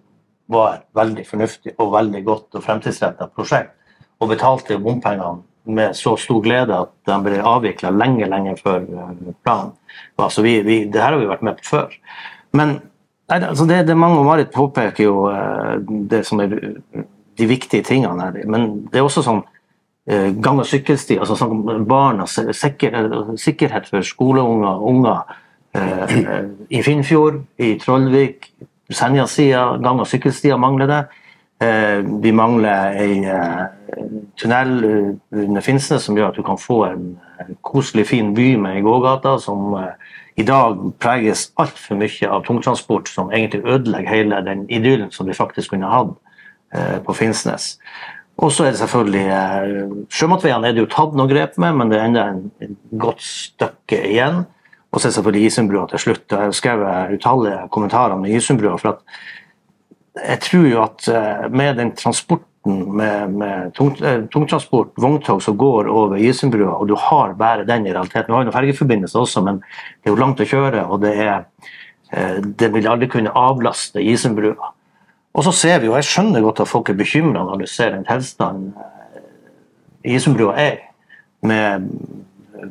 var 0.52 0.74
et 0.78 0.86
veldig 0.96 1.24
fornuftig 1.28 1.76
og 1.78 1.94
veldig 1.94 2.22
godt 2.28 2.58
og 2.58 2.66
fremtidsretta 2.66 3.30
prosjekt. 3.36 3.78
og 4.22 4.30
betalte 4.30 4.76
bompengene 4.78 5.42
med 5.66 5.96
så 5.98 6.12
stor 6.18 6.42
glede 6.46 6.76
at 6.78 6.92
de 7.10 7.16
ble 7.26 7.40
avvikla 7.42 7.90
lenge, 7.90 8.28
lenge 8.30 8.54
før 8.60 8.84
eh, 8.86 9.32
planen. 9.42 9.72
Altså, 10.22 10.44
vi, 10.46 10.60
vi, 10.62 10.76
det 10.86 11.02
her 11.02 11.16
har 11.16 11.22
vi 11.22 11.30
vært 11.30 11.42
med 11.46 11.58
på 11.58 11.66
før. 11.66 11.96
Men 12.54 12.76
nei, 13.32 13.48
altså 13.48 13.66
det, 13.70 13.82
det 13.88 13.98
mange, 13.98 14.20
og 14.20 14.28
Marit 14.28 14.52
påpeker 14.54 15.04
jo 15.08 15.26
eh, 15.32 15.80
det 16.12 16.26
som 16.28 16.42
er 16.44 16.52
de 16.52 17.48
viktige 17.48 17.86
tingene 17.88 18.28
her. 18.28 18.44
Men 18.52 18.86
det 18.92 19.00
er 19.02 19.08
også 19.08 19.24
sånn 19.26 19.42
eh, 20.10 20.30
gang- 20.44 20.62
og 20.62 20.68
sykkelsti, 20.70 21.18
altså 21.22 21.38
sånn 21.40 21.86
barnas 21.90 22.38
sikker, 22.58 23.00
sikkerhet 23.40 23.90
for 23.90 24.06
skoleunger, 24.06 24.84
unger 24.92 25.24
eh, 25.78 26.46
i 26.70 26.84
Finnfjord, 26.86 27.42
i 27.62 27.76
Trollvik, 27.82 28.52
Senja-sida, 28.92 29.78
gang- 29.82 30.04
og 30.04 30.10
sykkelstier 30.12 30.60
mangler 30.60 30.92
det. 30.92 31.02
Eh, 31.62 32.00
vi 32.24 32.32
mangler 32.34 32.98
en 32.98 33.24
eh, 33.24 33.66
tunnel 34.42 34.72
eh, 34.84 35.44
under 35.44 35.62
Finnsnes 35.62 36.04
som 36.04 36.18
gjør 36.18 36.32
at 36.32 36.40
du 36.40 36.44
kan 36.46 36.58
få 36.58 36.84
en 36.90 37.12
koselig, 37.72 38.08
fin 38.10 38.34
by 38.36 38.56
med 38.60 38.82
gågater 38.84 39.30
gågate 39.32 39.44
som 39.44 39.74
eh, 39.80 40.10
i 40.36 40.46
dag 40.48 40.80
preges 41.00 41.50
altfor 41.60 42.00
mye 42.00 42.30
av 42.30 42.46
tungtransport, 42.46 43.10
som 43.10 43.32
egentlig 43.32 43.64
ødelegger 43.66 44.10
hele 44.10 44.42
den 44.46 44.66
idyllen 44.70 45.12
som 45.12 45.28
de 45.28 45.36
faktisk 45.36 45.74
kunne 45.74 45.92
hatt 45.92 46.14
eh, 46.76 47.00
på 47.06 47.16
Finnsnes. 47.16 47.78
Og 48.42 48.52
så 48.52 48.66
er 48.66 48.74
det 48.74 48.82
selvfølgelig 48.82 49.26
eh, 49.28 49.98
Sjømatveiene 50.12 50.68
er 50.68 50.76
det 50.76 50.86
jo 50.86 50.92
tatt 50.92 51.16
noen 51.18 51.32
grep 51.32 51.60
med, 51.62 51.78
men 51.78 51.92
det 51.92 52.00
er 52.00 52.10
enda 52.10 52.28
en, 52.32 52.46
en 52.64 52.78
godt 53.00 53.24
stykke 53.24 54.02
igjen. 54.12 54.44
Og 54.92 55.00
så 55.00 55.08
er 55.08 55.12
det 55.12 55.18
selvfølgelig 55.20 55.46
Isundbrua 55.48 55.86
til 55.88 56.04
slutt. 56.04 56.26
Jeg 56.32 56.50
har 56.50 56.56
skrevet 56.56 57.14
utallige 57.16 57.68
kommentarer 57.72 58.18
om 58.18 58.26
Isundbrua. 58.28 58.78
for 58.78 58.98
at 58.98 60.26
jeg 60.28 60.40
tror 60.44 60.66
jo 60.68 60.82
at 60.84 61.06
med 61.56 61.78
den 61.80 61.94
transporten 61.96 62.51
med, 62.66 63.34
med 63.34 63.74
tung, 63.74 63.96
eh, 64.02 64.26
tungtransport, 64.32 64.94
vogntog 64.96 65.42
som 65.44 65.58
går 65.58 65.88
over 65.90 66.18
Isenbrua, 66.18 66.76
og 66.78 66.88
du 66.88 66.96
har 66.96 67.34
bare 67.34 67.66
den 67.66 67.88
i 67.88 67.94
realiteten. 67.94 68.28
Du 68.28 68.34
har 68.34 68.44
jo 68.44 68.50
noen 68.50 68.58
fergeforbindelser 68.58 69.22
også, 69.22 69.44
men 69.46 69.62
det 69.64 70.10
er 70.10 70.14
jo 70.14 70.22
langt 70.22 70.44
å 70.44 70.48
kjøre, 70.48 70.86
og 70.86 71.02
det, 71.02 71.16
er, 71.18 71.46
eh, 72.12 72.38
det 72.42 72.72
vil 72.74 72.90
aldri 72.92 73.10
kunne 73.10 73.34
avlaste 73.34 74.04
Isenbrua. 74.04 74.74
Og 75.32 75.46
så 75.48 75.54
ser 75.56 75.80
vi 75.80 75.88
jo, 75.88 75.96
jeg 75.98 76.10
skjønner 76.10 76.44
godt 76.44 76.62
at 76.62 76.70
folk 76.70 76.92
er 76.92 77.00
bekymra 77.00 77.46
når 77.48 77.64
du 77.64 77.70
ser 77.72 77.96
den 77.96 78.06
tilstanden 78.06 78.74
Isenbrua 80.04 80.58
er, 80.60 80.82
med 81.42 81.88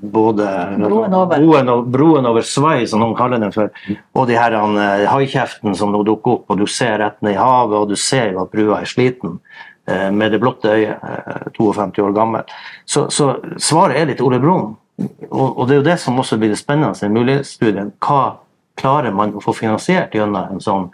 både 0.02 0.76
Broen 0.78 1.14
over. 1.14 1.38
broen, 1.38 1.90
broen 1.90 2.26
over 2.26 2.44
Svei, 2.46 2.86
som 2.86 3.02
noen 3.02 3.16
kaller 3.18 3.40
den 3.42 3.50
for, 3.54 3.72
og 4.14 4.28
de 4.28 4.36
her 4.38 4.54
eh, 4.54 5.06
haikjeften 5.10 5.74
som 5.78 5.90
nå 5.94 6.04
dukker 6.06 6.38
opp, 6.38 6.52
og 6.52 6.60
du 6.60 6.66
ser 6.70 7.00
rett 7.02 7.18
ned 7.24 7.34
i 7.34 7.40
havet, 7.40 7.76
og 7.78 7.90
du 7.90 7.98
ser 7.98 8.30
jo 8.34 8.44
at 8.44 8.52
brua 8.52 8.80
er 8.80 8.90
sliten 8.90 9.38
eh, 9.38 9.69
med 10.10 10.32
det 10.32 10.40
blotte 10.42 10.72
øyet, 10.72 11.00
eh, 11.02 11.48
52 11.56 12.02
år 12.04 12.14
gammel. 12.16 12.42
Så, 12.84 13.08
så 13.10 13.34
svaret 13.58 14.00
er 14.00 14.10
litt 14.10 14.22
Ole 14.24 14.40
Brumm. 14.42 14.76
Og, 15.30 15.58
og 15.58 15.68
det 15.68 15.74
er 15.74 15.80
jo 15.80 15.88
det 15.88 15.98
som 16.02 16.18
også 16.20 16.36
blir 16.40 16.52
det 16.52 16.60
spennende 16.60 17.06
i 17.06 17.12
mulighetsstudien. 17.12 17.94
Hva 18.04 18.22
klarer 18.80 19.14
man 19.16 19.32
å 19.36 19.42
få 19.44 19.54
finansiert 19.56 20.14
gjennom 20.16 20.56
en 20.56 20.60
sånn, 20.64 20.90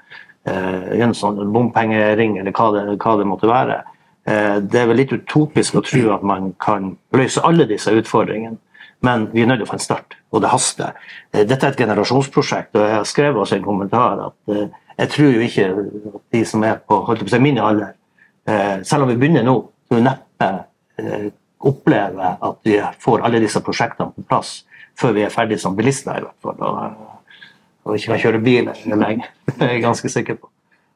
eh, 0.47 0.95
gjennom 0.99 1.17
sånn 1.19 1.53
bompengering, 1.55 2.39
eller 2.41 2.55
hva 2.55 2.71
det, 2.75 2.85
hva 3.03 3.17
det 3.19 3.27
måtte 3.29 3.51
være. 3.51 3.81
Eh, 4.27 4.61
det 4.63 4.81
er 4.81 4.89
vel 4.91 5.03
litt 5.03 5.15
utopisk 5.15 5.79
å 5.79 5.85
tro 5.87 6.15
at 6.15 6.23
man 6.27 6.53
kan 6.63 6.95
løse 7.15 7.43
alle 7.47 7.67
disse 7.67 7.93
utfordringene. 7.95 8.59
Men 9.05 9.29
vi 9.33 9.43
er 9.43 9.51
nødt 9.51 9.61
til 9.61 9.67
å 9.67 9.71
få 9.71 9.77
en 9.77 9.85
start, 9.85 10.17
og 10.33 10.43
det 10.43 10.51
haster. 10.51 10.97
Eh, 11.33 11.45
Dette 11.45 11.67
er 11.67 11.75
et 11.75 11.85
generasjonsprosjekt, 11.85 12.75
og 12.75 12.83
jeg 12.87 12.97
har 12.97 13.07
skrevet 13.09 13.43
også 13.43 13.59
en 13.59 13.67
kommentar 13.67 14.25
at 14.31 14.55
eh, 14.55 14.67
jeg 14.97 15.13
tror 15.13 15.33
jo 15.35 15.45
ikke 15.45 15.67
at 15.69 16.23
de 16.33 16.43
som 16.49 16.65
er 16.65 16.81
på 16.81 17.03
holdt 17.05 17.25
på 17.25 17.29
å 17.29 17.35
si, 17.35 17.43
min 17.45 17.61
alder, 17.61 17.93
eh, 17.93 18.06
selv 18.87 19.07
om 19.07 19.11
vi 19.11 19.19
begynner 19.19 19.45
nå, 19.47 19.57
så 19.89 19.97
vil 19.97 20.07
neppe 20.07 20.49
eh, 21.01 21.29
oppleve 21.67 22.33
at 22.41 22.59
vi 22.67 22.81
får 23.03 23.25
alle 23.27 23.43
disse 23.43 23.63
prosjektene 23.65 24.13
på 24.15 24.27
plass 24.29 24.59
før 24.97 25.15
vi 25.17 25.27
er 25.27 25.33
ferdige 25.33 25.61
som 25.61 25.77
bilister, 25.77 26.19
i 26.19 26.25
hvert 26.25 26.43
fall. 26.43 26.61
Og, 26.65 27.15
og 27.87 27.97
ikke 27.99 28.15
kan 28.15 28.23
kjøre 28.25 28.43
bil 28.45 28.71
lenge. 28.95 29.29
Det 29.51 29.61
er 29.61 29.77
jeg 29.77 29.85
ganske 29.85 30.11
sikker 30.13 30.39
på. 30.41 30.51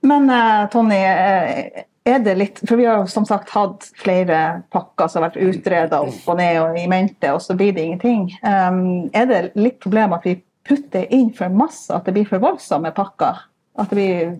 Men 0.08 0.30
eh, 0.32 0.66
Tony, 0.72 0.96
eh, 0.96 1.86
er 2.08 2.22
det 2.24 2.32
litt 2.40 2.62
For 2.64 2.80
vi 2.80 2.86
har 2.88 3.02
jo 3.02 3.10
som 3.12 3.26
sagt 3.28 3.50
hatt 3.52 3.90
flere 4.00 4.62
pakker 4.72 5.10
som 5.10 5.20
har 5.20 5.28
vært 5.28 5.50
utreda 5.50 5.98
opp 6.00 6.30
og 6.32 6.38
ned 6.40 6.56
og 6.62 6.78
i 6.80 6.86
mente, 6.88 7.34
og 7.34 7.42
så 7.44 7.56
blir 7.58 7.74
det 7.76 7.84
ingenting. 7.84 8.30
Er 8.40 9.28
det 9.28 9.42
litt 9.60 9.76
problem 9.84 10.16
at 10.16 10.24
vi 10.24 10.38
putter 10.66 11.04
inn 11.12 11.28
for 11.36 11.52
masse, 11.52 11.92
at 11.92 12.08
det 12.08 12.16
blir 12.16 12.28
for 12.28 12.40
voldsomme 12.42 12.94
pakker? 12.96 13.44
At 13.76 13.92
det 13.92 14.00
blir 14.00 14.32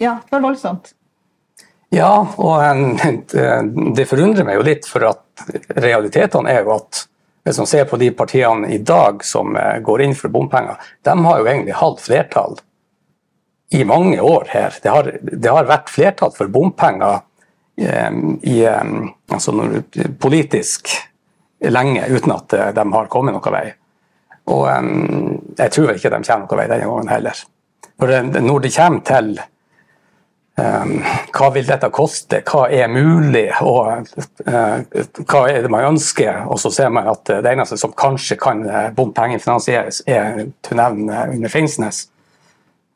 ja, 0.00 0.16
for 0.30 0.42
voldsomt? 0.42 0.94
Ja, 1.90 2.26
og 2.36 2.62
en- 2.62 2.96
det- 3.94 4.08
forundrer 4.08 4.44
meg 4.44 4.58
jo 4.58 4.62
litt, 4.66 4.86
for 4.86 5.04
at 5.08 5.22
realitetene 5.76 6.50
er 6.52 6.64
jo 6.64 6.74
at 6.76 7.06
hvis 7.44 7.58
man 7.58 7.66
ser 7.66 7.84
på 7.88 7.96
de 7.98 8.10
partiene 8.10 8.68
i 8.74 8.78
dag 8.78 9.22
som 9.24 9.56
eh, 9.56 9.78
går 9.80 10.02
inn 10.04 10.14
for 10.14 10.28
bompenger, 10.28 10.76
de 11.02 11.14
har 11.24 11.38
jo 11.38 11.46
egentlig 11.46 11.74
hatt 11.78 12.00
flertall 12.04 12.58
i 13.72 13.84
mange 13.84 14.20
år 14.20 14.48
her. 14.52 14.74
Det 14.82 14.90
har, 14.92 15.12
det 15.22 15.48
har 15.50 15.64
vært 15.64 15.88
flertall 15.88 16.32
for 16.36 16.48
bompenger 16.52 17.22
eh, 17.78 18.10
i, 18.42 18.58
eh, 18.66 18.84
altså 19.32 19.54
politisk 20.20 20.92
lenge 21.64 22.04
uten 22.10 22.32
at 22.36 22.52
eh, 22.52 22.72
de 22.76 22.84
har 22.92 23.08
kommet 23.12 23.32
noen 23.32 23.54
vei. 23.56 23.72
Og 24.52 24.66
eh, 24.68 24.90
jeg 25.64 25.72
tror 25.72 25.86
vel 25.88 25.96
ikke 26.02 26.12
de 26.12 26.20
kommer 26.28 26.44
noen 26.44 26.60
vei 26.60 26.68
denne 26.68 26.90
gangen 26.92 27.14
heller. 27.14 27.44
For 27.98 28.12
eh, 28.12 28.28
når 28.28 28.60
det 28.66 28.74
kommer 28.76 29.06
til 29.08 29.38
hva 30.58 31.48
vil 31.54 31.66
dette 31.68 31.90
koste, 31.94 32.40
hva 32.48 32.64
er 32.74 32.90
mulig, 32.90 33.46
og 33.62 34.08
uh, 34.48 35.02
hva 35.22 35.42
er 35.46 35.62
det 35.62 35.70
man 35.70 35.86
ønsker? 35.92 36.44
Og 36.50 36.58
så 36.58 36.72
ser 36.74 36.90
man 36.94 37.10
at 37.12 37.30
uh, 37.30 37.38
det 37.44 37.52
eneste 37.52 37.78
som 37.78 37.94
kanskje 37.94 38.38
kan 38.40 38.64
uh, 38.66 38.88
bompengefinansieres, 38.96 40.02
er 40.10 40.48
tunnelen 40.66 41.10
under 41.10 41.52
Finnsnes. 41.52 42.08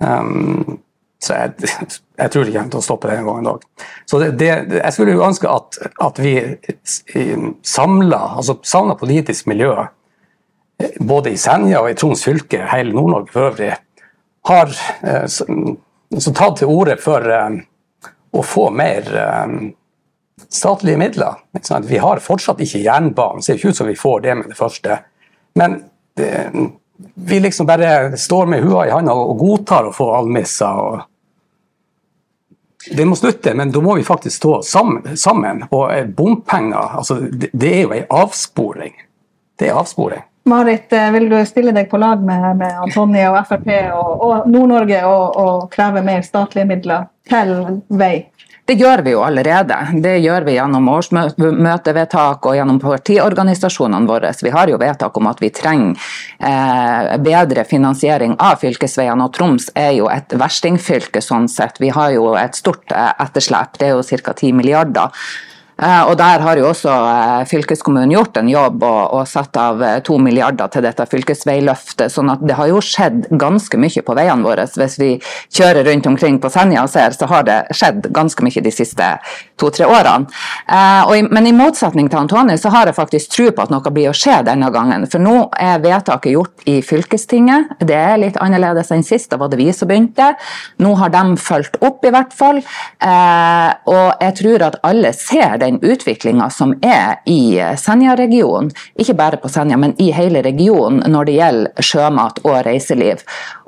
Um, 0.02 0.80
så 1.22 1.36
jeg, 1.38 1.68
jeg 2.18 2.30
tror 2.34 2.42
ikke 2.42 2.56
jeg 2.56 2.58
kommer 2.58 2.74
til 2.74 2.80
å 2.80 2.86
stoppe 2.88 3.10
denne 3.10 3.26
gangen 3.28 3.50
òg. 3.52 3.66
Så 4.10 4.18
det, 4.18 4.32
det, 4.40 4.50
jeg 4.80 4.94
skulle 4.96 5.14
jo 5.14 5.22
ønske 5.22 5.50
at, 5.50 5.78
at 6.02 6.18
vi 6.18 6.34
samla, 7.62 8.20
altså 8.40 8.58
politisk 8.98 9.46
miljø, 9.52 9.86
eh, 10.82 10.98
både 10.98 11.36
i 11.36 11.38
Senja 11.38 11.84
og 11.84 11.92
i 11.92 11.96
Troms 11.98 12.26
fylke, 12.26 12.64
hele 12.72 12.96
Nord-Norge 12.96 13.30
for 13.30 13.52
øvrig, 13.52 13.70
har 14.50 14.74
eh, 16.12 16.18
s- 16.18 16.24
så 16.24 16.32
tatt 16.34 16.56
til 16.58 16.68
orde 16.68 16.96
for 17.00 17.20
eh, 17.30 17.60
å 18.32 18.42
få 18.44 18.70
mer 18.70 19.08
eh, 19.16 19.70
statlige 20.48 20.98
midler. 20.98 21.34
Vi 21.88 21.98
har 21.98 22.20
fortsatt 22.20 22.60
ikke 22.60 22.82
jernbanen, 22.84 23.42
ser 23.42 23.54
ikke 23.56 23.68
ut 23.68 23.76
som 23.76 23.86
vi 23.86 23.94
får 23.96 24.20
det 24.24 24.34
med 24.34 24.48
det 24.48 24.56
første. 24.58 24.98
Men 25.54 25.82
det, 26.16 26.50
vi 27.14 27.40
liksom 27.40 27.66
bare 27.66 28.16
står 28.18 28.46
med 28.46 28.62
hua 28.64 28.86
i 28.86 28.90
handa 28.90 29.12
og 29.14 29.38
godtar 29.38 29.84
å 29.88 29.92
få 29.94 30.10
almisser. 30.16 30.66
og 30.66 31.00
det 32.96 33.04
må 33.06 33.14
slutte, 33.16 33.52
men 33.54 33.70
da 33.70 33.80
må 33.80 33.94
vi 33.94 34.02
faktisk 34.02 34.36
stå 34.36 34.62
sammen. 34.66 35.16
sammen. 35.16 35.62
Og 35.70 35.92
bompenger, 36.16 36.96
altså, 36.98 37.20
det, 37.30 37.50
det 37.52 37.68
er 37.76 37.82
jo 37.84 37.92
en 37.94 38.08
avsporing. 38.10 38.94
Det 39.58 39.68
er 39.68 39.78
avsporing. 39.78 40.24
Marit, 40.44 40.92
eh, 40.92 41.10
vil 41.14 41.28
du 41.30 41.38
stille 41.46 41.74
deg 41.74 41.90
på 41.90 42.00
lag 42.02 42.22
med, 42.24 42.56
med 42.58 42.80
Antonje 42.86 43.28
og 43.30 43.38
Frp 43.46 43.68
og, 43.94 44.12
og 44.26 44.50
Nord-Norge 44.50 45.04
og, 45.06 45.38
og 45.38 45.70
kreve 45.70 46.02
mer 46.02 46.24
statlige 46.26 46.66
midler 46.66 47.06
til 47.30 47.54
vei? 47.88 48.16
Det 48.64 48.76
gjør 48.78 49.02
vi 49.02 49.10
jo 49.10 49.22
allerede. 49.26 49.74
Det 50.04 50.12
gjør 50.22 50.44
vi 50.46 50.54
gjennom 50.54 50.86
årsmøtevedtak 50.92 52.46
og 52.46 52.54
gjennom 52.54 52.78
partiorganisasjonene 52.82 54.06
våre. 54.06 54.30
Vi 54.38 54.52
har 54.54 54.70
jo 54.70 54.78
vedtak 54.78 55.18
om 55.18 55.26
at 55.26 55.42
vi 55.42 55.50
trenger 55.50 55.98
eh, 56.38 57.16
bedre 57.22 57.64
finansiering 57.66 58.36
av 58.38 58.62
fylkesveiene. 58.62 59.26
Og 59.26 59.34
Troms 59.34 59.66
er 59.74 59.96
jo 59.98 60.06
et 60.14 60.34
verstingfylke 60.38 61.20
sånn 61.20 61.50
sett. 61.50 61.82
Vi 61.82 61.90
har 61.90 62.14
jo 62.14 62.36
et 62.38 62.58
stort 62.58 62.94
eh, 62.94 63.10
etterslep, 63.26 63.80
det 63.82 63.90
er 63.90 63.96
jo 63.96 64.20
ca. 64.22 64.36
10 64.38 64.54
milliarder. 64.62 65.26
Eh, 65.82 66.02
Og 66.08 66.16
Der 66.18 66.38
har 66.38 66.56
jo 66.56 66.68
også 66.68 66.90
eh, 66.90 67.44
fylkeskommunen 67.50 68.12
gjort 68.14 68.36
en 68.38 68.48
jobb 68.48 68.82
og, 68.86 69.14
og 69.16 69.26
satt 69.28 69.56
av 69.58 69.82
eh, 69.82 69.98
to 70.06 70.18
milliarder 70.22 70.70
til 70.70 70.84
dette 70.86 71.06
fylkesveiløftet. 71.10 72.12
sånn 72.12 72.30
at 72.30 72.42
det 72.46 72.54
har 72.58 72.68
jo 72.70 72.80
skjedd 72.82 73.26
ganske 73.40 73.78
mye 73.80 74.02
på 74.06 74.14
veiene 74.14 74.46
våre. 74.46 74.66
Hvis 74.78 74.98
vi 75.00 75.10
kjører 75.50 75.88
rundt 75.88 76.06
omkring 76.06 76.38
på 76.42 76.50
Senja 76.52 76.84
og 76.84 76.90
ser, 76.92 77.16
så 77.16 77.26
har 77.30 77.46
det 77.48 77.58
skjedd 77.74 78.06
ganske 78.14 78.44
mye 78.46 78.62
de 78.62 78.72
siste 78.74 79.08
to-tre 79.58 79.86
årene. 79.86 80.30
Men 81.32 81.46
i 81.46 81.54
motsetning 81.54 82.08
til 82.10 82.20
Antoni, 82.20 82.56
så 82.58 82.70
har 82.74 82.88
jeg 82.88 82.96
faktisk 82.96 83.34
tro 83.34 83.48
på 83.54 83.64
at 83.64 83.72
noe 83.72 83.92
blir 83.94 84.10
å 84.10 84.16
skje 84.16 84.40
denne 84.46 84.70
gangen. 84.74 85.06
For 85.10 85.22
nå 85.22 85.48
er 85.58 85.82
vedtaket 85.82 86.34
gjort 86.34 86.66
i 86.70 86.78
fylkestinget. 86.84 87.76
Det 87.80 87.98
er 87.98 88.20
litt 88.20 88.38
annerledes 88.42 88.92
enn 88.94 89.04
sist, 89.06 89.30
da 89.32 89.40
var 89.40 89.52
det 89.52 89.60
vi 89.60 89.70
som 89.74 89.90
begynte. 89.90 90.32
Nå 90.82 90.94
har 91.00 91.12
de 91.14 91.24
fulgt 91.40 91.78
opp, 91.82 92.04
i 92.06 92.12
hvert 92.14 92.34
fall. 92.36 92.62
Og 93.02 94.24
jeg 94.26 94.38
tror 94.42 94.66
at 94.68 94.80
alle 94.86 95.14
ser 95.16 95.58
den 95.62 95.71
den 95.78 95.92
utviklinga 95.92 96.50
som 96.50 96.74
er 96.82 97.20
i 97.26 97.56
Senja-regionen, 97.78 98.70
ikke 98.98 99.16
bare 99.18 99.38
på 99.40 99.48
Senja, 99.48 99.76
men 99.76 99.94
i 100.02 100.10
hele 100.14 100.42
regionen 100.44 101.02
når 101.12 101.28
det 101.28 101.36
gjelder 101.38 101.86
sjømat 101.88 102.40
og 102.44 102.58
reiseliv. 102.66 103.22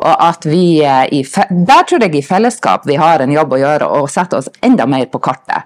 Og 0.04 0.14
at 0.14 0.46
vi 0.46 0.82
i, 0.84 1.23
Der 1.25 1.87
tror 1.88 2.02
jeg 2.02 2.14
i 2.14 2.23
fellesskap 2.23 2.87
vi 2.87 2.96
har 3.00 3.23
en 3.23 3.32
jobb 3.32 3.54
å 3.54 3.61
gjøre 3.61 3.88
og 3.99 4.11
sette 4.11 4.38
oss 4.38 4.50
enda 4.64 4.87
mer 4.87 5.06
på 5.06 5.20
kartet. 5.23 5.64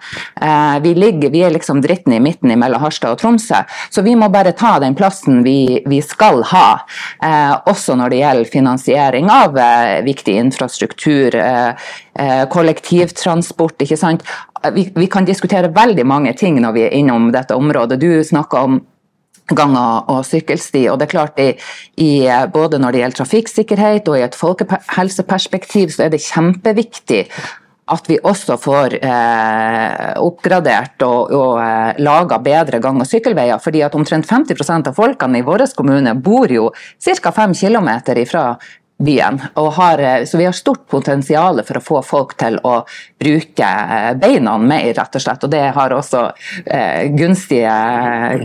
Vi, 0.83 0.95
ligger, 0.95 1.31
vi 1.31 1.43
er 1.47 1.55
liksom 1.55 1.81
dritten 1.83 2.15
i 2.15 2.21
midten 2.23 2.53
mellom 2.59 2.83
Harstad 2.83 3.17
og 3.17 3.21
Tromsø, 3.23 3.63
så 3.91 4.03
vi 4.03 4.15
må 4.19 4.29
bare 4.33 4.55
ta 4.57 4.79
den 4.83 4.97
plassen 4.99 5.43
vi, 5.47 5.83
vi 5.87 6.01
skal 6.05 6.43
ha. 6.53 6.69
Også 7.71 7.97
når 7.99 8.13
det 8.13 8.23
gjelder 8.23 8.53
finansiering 8.53 9.31
av 9.33 9.59
viktig 10.07 10.39
infrastruktur, 10.39 11.37
kollektivtransport. 12.51 13.83
ikke 13.83 13.97
sant? 13.97 14.25
vi, 14.75 14.89
vi, 14.95 15.07
kan 15.07 15.27
diskutere 15.27 15.71
veldig 15.75 16.07
mange 16.07 16.33
ting 16.39 16.59
når 16.61 16.73
vi 16.75 16.87
er 16.87 16.97
innom 16.99 17.31
dette 17.35 17.55
området. 17.55 18.01
Du 18.01 18.11
snakker 18.25 18.59
om 18.69 18.81
ganger 19.57 20.11
og 20.13 20.27
sykkelsti. 20.27 20.89
og 20.89 20.99
det 20.99 21.09
er 21.09 21.15
klart 21.15 21.39
i, 21.41 21.53
i, 21.97 22.11
Både 22.53 22.79
når 22.79 22.93
det 22.93 23.01
gjelder 23.03 23.21
trafikksikkerhet 23.23 24.09
og 24.09 24.19
i 24.19 24.27
et 24.27 24.37
folkehelseperspektiv, 24.37 25.95
så 25.95 26.07
er 26.07 26.13
det 26.13 26.25
kjempeviktig 26.25 27.25
at 27.89 28.05
vi 28.05 28.19
også 28.21 28.59
får 28.61 28.99
eh, 29.01 30.11
oppgradert 30.21 31.01
og, 31.07 31.31
og 31.33 31.55
eh, 31.63 32.01
laga 32.05 32.37
bedre 32.45 32.83
gang- 32.85 33.01
og 33.01 33.09
sykkelveier. 33.09 33.57
fordi 33.59 33.81
at 33.81 33.95
omtrent 33.97 34.29
50% 34.29 34.91
av 34.91 34.99
folkene 34.99 35.41
i 35.41 35.47
vår 35.47 35.65
kommune 35.77 36.13
bor 36.15 36.53
jo 36.53 36.69
ca. 37.01 37.33
5 37.33 37.55
km 37.55 37.89
ifra 38.21 38.59
byen. 38.99 39.41
Har, 39.55 39.99
eh, 39.99 40.25
så 40.25 40.39
vi 40.39 40.45
har 40.45 40.53
stort 40.53 40.87
potensial 40.91 41.63
for 41.65 41.79
å 41.79 41.85
få 41.85 42.03
folk 42.03 42.35
til 42.39 42.59
å 42.67 42.81
bruke 43.21 43.69
eh, 43.69 44.15
beina 44.19 44.57
mer, 44.59 44.91
rett 44.95 45.19
og 45.19 45.23
slett. 45.23 45.45
Og 45.45 45.53
det 45.53 45.65
har 45.77 45.95
også 45.95 46.25
eh, 46.67 47.07
gunstige 47.15 47.75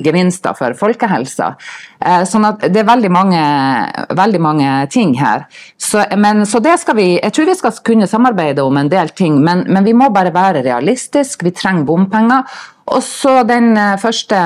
gevinster 0.05 0.57
for 0.57 0.77
folkehelsa. 0.77 1.53
Eh, 1.99 2.23
sånn 2.29 2.45
at 2.49 2.67
det 2.69 2.83
er 2.83 2.89
veldig 2.89 3.11
mange, 3.13 3.43
veldig 4.13 4.43
mange 4.43 4.75
ting 4.93 5.15
her. 5.17 5.47
Så, 5.77 6.05
men, 6.17 6.45
så, 6.49 6.61
det 6.63 6.77
skal 6.81 6.97
vi 6.97 7.07
Jeg 7.17 7.33
tror 7.33 7.49
vi 7.49 7.57
skal 7.59 7.81
kunne 7.85 8.09
samarbeide 8.09 8.63
om 8.63 8.77
en 8.77 8.91
del 8.91 9.09
ting, 9.17 9.39
men, 9.43 9.65
men 9.67 9.85
vi 9.87 9.95
må 9.97 10.11
bare 10.13 10.33
være 10.35 10.65
realistiske. 10.65 11.45
Vi 11.45 11.55
trenger 11.57 11.87
bompenger. 11.89 12.45
Og 12.91 12.99
så 13.03 13.35
den 13.47 13.77
eh, 13.79 13.95
første 14.01 14.39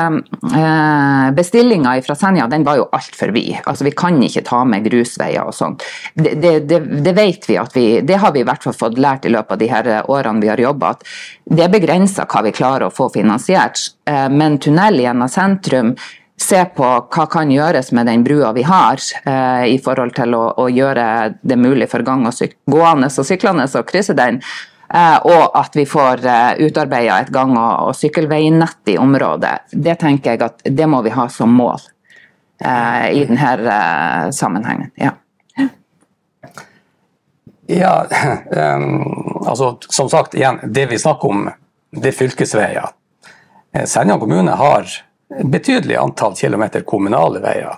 eh, 0.54 1.30
bestillinga 1.38 1.96
fra 2.06 2.16
Senja, 2.18 2.46
den 2.52 2.66
var 2.68 2.78
jo 2.78 2.90
altfor 2.94 3.34
vid. 3.36 3.56
Altså, 3.66 3.88
vi 3.88 3.96
kan 3.98 4.20
ikke 4.24 4.46
ta 4.46 4.62
med 4.68 4.86
grusveier 4.86 5.48
og 5.48 5.56
sånt. 5.58 5.86
Det, 6.14 6.36
det, 6.42 6.54
det, 6.70 6.82
det, 7.06 7.16
vet 7.18 7.50
vi 7.50 7.58
at 7.58 7.74
vi 7.76 7.88
Det 8.06 8.20
har 8.22 8.36
vi 8.36 8.44
i 8.44 8.48
hvert 8.48 8.64
fall 8.64 8.78
fått 8.78 9.02
lært 9.02 9.26
i 9.26 9.34
løpet 9.34 9.58
av 9.58 9.64
de 9.64 9.72
her 9.72 9.90
årene 10.06 10.44
vi 10.44 10.52
har 10.54 10.62
jobba, 10.62 10.94
at 10.94 11.04
det 11.50 11.66
er 11.66 11.74
begrensa 11.74 12.28
hva 12.30 12.44
vi 12.46 12.54
klarer 12.54 12.88
å 12.88 12.94
få 12.94 13.10
finansiert. 13.16 13.82
Eh, 14.06 14.28
men 14.30 14.62
tunnel 14.62 15.02
gjennom 15.02 15.32
sentrum 15.32 15.96
se 16.38 16.60
på 16.78 16.86
hva 16.86 17.26
kan 17.32 17.50
gjøres 17.52 17.92
med 17.98 18.06
den 18.10 18.24
brua 18.26 18.54
vi 18.54 18.64
har, 18.68 19.02
eh, 19.26 19.66
i 19.74 19.78
forhold 19.84 20.14
til 20.16 20.36
å, 20.38 20.46
å, 20.54 20.68
gjøre 20.70 21.38
det 21.42 21.58
mulig 21.58 21.90
for 21.90 22.06
gang 22.06 22.28
og 22.30 22.58
gående 22.70 23.10
og 23.10 23.26
syklende 23.26 23.66
å 23.66 23.86
krysse 23.88 24.14
den. 24.18 24.42
Eh, 24.94 25.18
og 25.18 25.58
at 25.58 25.76
vi 25.76 25.86
får 25.86 26.26
eh, 26.26 26.52
utarbeida 26.68 27.20
et 27.20 27.30
gang- 27.30 27.58
og, 27.58 27.96
sykkelveinett 27.96 28.94
i 28.94 28.98
området. 28.98 29.56
Det 29.72 29.98
tenker 30.00 30.36
jeg 30.36 30.44
at 30.46 30.64
det 30.64 30.88
må 30.88 31.02
vi 31.04 31.12
ha 31.12 31.28
som 31.30 31.52
mål 31.52 31.82
uh, 32.64 33.08
i 33.12 33.26
denne 33.28 34.32
sammenhengen. 34.32 34.92
Ja. 34.96 35.12
ja 37.68 38.06
um, 38.76 39.44
altså 39.48 39.78
som 39.90 40.10
sagt, 40.10 40.36
igjen, 40.36 40.60
det 40.64 40.86
vi 40.92 41.00
snakker 41.00 41.30
om, 41.30 41.50
det 41.92 42.14
er 42.14 42.16
fylkesveier. 42.16 42.94
Senja 43.86 44.16
kommune 44.18 44.56
har 44.58 44.88
betydelig 45.44 45.98
antall 46.00 46.36
kilometer 46.36 46.82
kommunale 46.88 47.44
veier. 47.44 47.76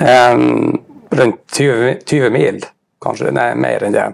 Um, 0.00 0.80
rundt 1.12 1.44
20, 1.52 2.00
20 2.08 2.32
mil, 2.32 2.64
kanskje 3.04 3.34
nei, 3.36 3.52
mer 3.54 3.84
enn 3.84 3.94
det 3.94 4.08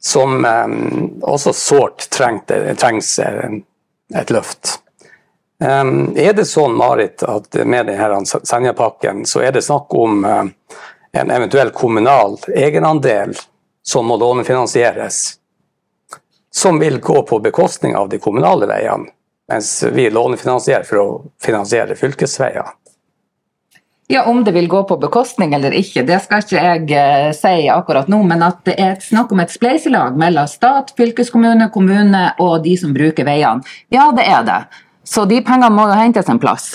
som 0.00 0.44
um, 0.44 1.20
også 1.22 1.52
sårt 1.52 2.08
trengs 2.10 3.18
et 3.18 4.30
løft. 4.30 4.78
Um, 5.64 6.14
er 6.16 6.36
det 6.38 6.46
sånn, 6.46 6.76
Marit, 6.78 7.22
at 7.26 7.54
med 7.66 7.90
denne 7.90 8.22
Senja-pakken 8.26 9.24
så 9.26 9.42
er 9.42 9.56
det 9.56 9.64
snakk 9.66 9.94
om 9.98 10.22
en 11.12 11.30
eventuell 11.34 11.70
kommunal 11.74 12.38
egenandel 12.54 13.34
som 13.82 14.06
må 14.06 14.16
lånefinansieres, 14.20 15.34
som 16.54 16.78
vil 16.78 17.00
gå 17.00 17.22
på 17.22 17.38
bekostning 17.40 17.96
av 17.96 18.08
de 18.08 18.18
kommunale 18.18 18.68
veiene, 18.70 19.10
mens 19.48 19.82
vi 19.82 20.10
lånefinansierer 20.10 20.84
for 20.84 21.02
å 21.02 21.06
finansiere 21.42 21.96
fylkesveier? 21.96 22.74
Ja, 24.10 24.24
Om 24.24 24.44
det 24.44 24.52
vil 24.52 24.68
gå 24.68 24.82
på 24.88 24.96
bekostning 24.96 25.52
eller 25.54 25.74
ikke, 25.76 26.00
det 26.08 26.16
skal 26.24 26.40
ikke 26.40 26.56
jeg 26.56 26.84
uh, 26.96 27.32
si 27.36 27.66
akkurat 27.68 28.08
nå. 28.08 28.22
Men 28.24 28.40
at 28.46 28.62
det 28.64 28.78
er 28.80 28.94
snakk 29.04 29.34
om 29.36 29.42
et 29.44 29.52
spleiselag 29.52 30.16
mellom 30.16 30.48
stat, 30.48 30.94
fylkeskommune, 30.96 31.66
kommune 31.74 32.22
og 32.40 32.62
de 32.64 32.72
som 32.80 32.94
bruker 32.96 33.28
veiene. 33.28 33.60
Ja, 33.92 34.08
det 34.16 34.24
er 34.24 34.46
det. 34.48 34.62
Så 35.08 35.26
de 35.28 35.42
pengene 35.44 35.68
må 35.72 35.84
jo 35.90 35.96
hentes 35.96 36.28
en 36.32 36.40
plass. 36.40 36.70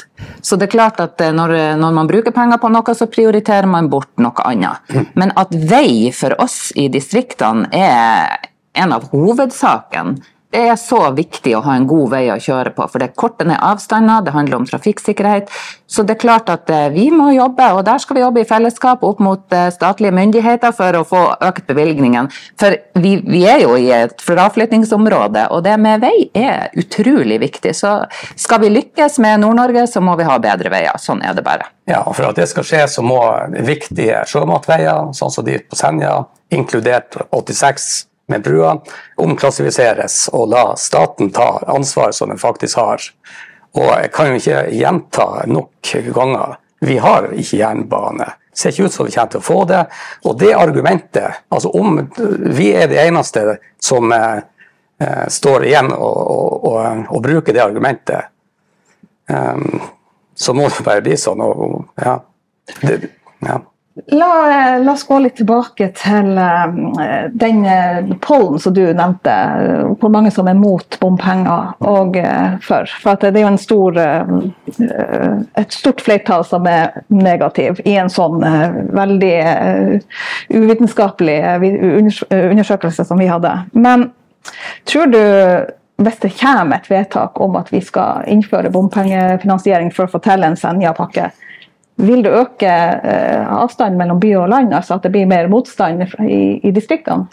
Så 0.45 0.57
det 0.61 0.67
er 0.67 0.73
klart 0.75 1.01
at 1.01 1.21
eh, 1.21 1.33
når, 1.33 1.55
når, 1.81 1.97
man 1.97 2.09
bruker 2.09 2.33
penger 2.33 2.61
på 2.61 2.69
noe, 2.73 2.95
så 2.97 3.09
prioriterer 3.09 3.69
man 3.69 3.89
bort 3.89 4.09
noe 4.21 4.45
annet. 4.45 4.93
Men 5.17 5.33
at 5.37 5.53
vei 5.53 6.13
for 6.13 6.37
oss 6.41 6.71
i 6.77 6.85
distriktene 6.93 7.69
er 7.73 8.49
en 8.77 8.93
av 8.93 9.09
hovedsakene 9.09 10.21
det 10.53 10.61
er 10.69 10.75
så 10.77 10.99
viktig 11.17 11.55
å 11.57 11.63
ha 11.65 11.73
en 11.79 11.87
god 11.89 12.11
vei 12.11 12.27
å 12.29 12.37
kjøre 12.41 12.75
på, 12.75 12.85
for 12.91 13.01
det 13.01 13.15
korter 13.17 13.47
ned 13.49 13.57
avstander, 13.57 14.21
det 14.21 14.35
handler 14.35 14.59
om 14.59 14.67
trafikksikkerhet. 14.69 15.49
Så 15.89 16.05
det 16.05 16.15
er 16.15 16.21
klart 16.21 16.51
at 16.53 16.69
eh, 16.69 16.91
vi 16.93 17.07
må 17.13 17.31
jobbe, 17.33 17.71
og 17.73 17.81
der 17.87 18.01
skal 18.01 18.17
vi 18.17 18.21
jobbe 18.21 18.43
i 18.43 18.47
fellesskap 18.49 19.01
opp 19.05 19.21
mot 19.23 19.55
eh, 19.55 19.71
statlige 19.73 20.13
myndigheter 20.13 20.75
for 20.77 20.99
å 20.99 21.03
få 21.09 21.23
økt 21.49 21.65
bevilgningen. 21.73 22.29
For 22.61 22.77
vi, 23.01 23.15
vi 23.25 23.41
er 23.49 23.63
jo 23.65 23.73
i 23.81 23.89
et 23.97 24.21
fraflyttingsområde, 24.21 25.47
og 25.49 25.65
det 25.65 25.75
med 25.81 26.05
vei 26.05 26.29
er 26.37 26.69
utrolig 26.77 27.41
viktig. 27.41 27.73
Så 27.77 27.95
skal 28.37 28.61
vi 28.61 28.71
lykkes 28.77 29.17
med 29.25 29.41
Nord-Norge, 29.41 29.87
så 29.89 30.05
må 30.05 30.13
vi 30.21 30.29
ha 30.29 30.37
bedre 30.41 30.69
veier. 30.73 31.01
Sånn 31.01 31.25
er 31.25 31.33
det 31.33 31.45
bare. 31.45 31.71
Ja, 31.89 32.05
For 32.13 32.29
at 32.29 32.37
det 32.37 32.45
skal 32.53 32.69
skje, 32.69 32.85
så 32.93 33.01
må 33.05 33.19
viktige 33.65 34.21
sjømatveier, 34.29 35.09
sånn 35.17 35.33
som 35.33 35.49
de 35.49 35.57
på 35.65 35.81
Senja, 35.81 36.19
inkludert 36.53 37.17
86 37.33 38.12
med 38.31 38.43
brua 38.43 38.77
omklassifiseres 39.19 40.29
og 40.33 40.47
la 40.53 40.63
staten 40.79 41.31
ta 41.35 41.63
ansvaret 41.73 42.15
som 42.15 42.31
den 42.31 42.41
faktisk 42.41 42.79
har. 42.79 43.03
Og 43.73 43.89
jeg 43.89 44.11
kan 44.13 44.29
jo 44.29 44.39
ikke 44.39 44.61
gjenta 44.77 45.27
nok 45.49 45.95
ganger 46.13 46.57
vi 46.83 46.97
har 46.97 47.29
ikke 47.31 47.57
jernbane. 47.57 48.25
Det 48.51 48.59
ser 48.59 48.73
ikke 48.73 48.85
ut 48.85 48.93
som 48.93 49.07
vi 49.07 49.13
kommer 49.15 49.31
til 49.31 49.39
å 49.39 49.45
få 49.45 49.59
det. 49.69 49.81
Og 50.27 50.35
det 50.39 50.51
argumentet, 50.53 51.43
altså 51.49 51.71
om 51.79 52.01
vi 52.43 52.73
er 52.75 52.89
det 52.91 52.99
eneste 53.05 53.57
som 53.81 54.11
eh, 54.13 55.27
står 55.31 55.65
igjen 55.69 55.93
og, 55.95 56.17
og, 56.35 56.67
og, 56.69 57.05
og, 57.07 57.21
bruker 57.23 57.55
det 57.55 57.63
argumentet, 57.63 58.29
um, 59.31 59.79
så 60.35 60.53
må 60.53 60.67
det 60.69 60.85
bare 60.85 61.05
bli 61.05 61.17
sånn. 61.17 61.41
Og, 61.41 61.79
ja. 62.03 62.17
Det, 62.81 62.99
ja. 63.47 63.57
La, 63.93 64.77
la, 64.79 64.91
oss 64.91 65.03
gå 65.05 65.19
litt 65.21 65.35
tilbake 65.37 65.91
til 65.93 66.31
uh, 66.33 67.27
den 67.37 67.59
uh, 67.61 68.15
pollen 68.25 68.57
som 68.59 68.73
du 68.73 68.81
nevnte. 68.89 69.35
Hvor 70.01 70.09
mange 70.09 70.31
som 70.33 70.49
er 70.49 70.57
mot 70.57 70.97
bompenger 71.01 71.75
og 71.85 72.17
uh, 72.17 72.55
for. 72.65 72.89
For 73.03 73.21
det 73.21 73.35
er 73.37 73.45
jo 73.45 73.51
stor, 73.61 73.99
et 75.61 75.77
stort 75.77 76.01
flertall 76.01 76.41
som 76.47 76.65
er 76.69 77.03
negativ 77.13 77.83
i 77.85 77.93
en 78.01 78.09
sånn 78.09 78.41
veldig 78.97 79.35
uvitenskapelig 80.49 81.37
undersøkelse 81.61 83.05
som 83.05 83.21
vi 83.21 83.29
hadde. 83.29 83.53
Men 83.77 84.09
tror 84.89 85.13
du 85.13 85.21
hvis 86.03 86.19
det 86.23 86.33
kommer 86.39 86.81
et 86.81 86.89
vedtak 86.89 87.37
om 87.41 87.55
at 87.59 87.69
vi 87.71 87.79
skal 87.85 88.25
innføre 88.27 88.73
bompengefinansiering 88.73 89.93
for 89.93 90.07
å 90.07 90.15
få 90.15 90.23
til 90.25 90.43
en 90.43 90.57
Senja-pakke, 90.57 91.29
vil 92.01 92.23
det 92.25 92.33
øke 92.33 92.69
eh, 92.69 93.53
avstanden 93.53 93.99
mellom 93.99 94.19
by 94.21 94.33
og 94.41 94.49
land, 94.49 94.73
altså 94.73 94.97
at 94.97 95.05
det 95.05 95.13
blir 95.13 95.29
mer 95.29 95.49
motstand 95.51 96.05
i, 96.25 96.59
i 96.63 96.73
distriktene? 96.73 97.29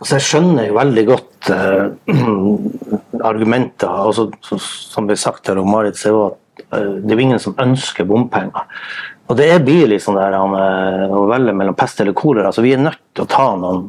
Altså 0.00 0.16
jeg 0.16 0.26
skjønner 0.26 0.68
jo 0.68 0.78
veldig 0.78 1.04
godt 1.06 1.50
eh, 1.54 2.14
argumenter. 3.30 3.90
Altså, 3.92 4.30
som 4.58 5.08
ble 5.08 5.18
sagt 5.20 5.50
her 5.50 5.60
om 5.60 5.70
Marit, 5.70 6.00
er 6.00 6.16
det, 6.16 6.64
uh, 6.72 6.96
det 7.02 7.12
er 7.12 7.14
jo 7.14 7.26
ingen 7.28 7.42
som 7.42 7.54
ønsker 7.62 8.08
bompenger. 8.08 8.66
Og 9.30 9.38
det 9.38 9.48
blir 9.64 9.86
liksom 9.88 10.12
sånn 10.12 10.20
der, 10.20 10.34
han, 10.36 11.12
å 11.14 11.22
velge 11.30 11.54
mellom 11.56 11.76
pest 11.78 12.02
eller 12.02 12.16
kolera. 12.16 12.50
Altså, 12.50 12.64
vi 12.64 12.74
er 12.76 12.82
nødt 12.82 13.00
til 13.16 13.24
å 13.24 13.30
ta 13.30 13.46
noen 13.56 13.86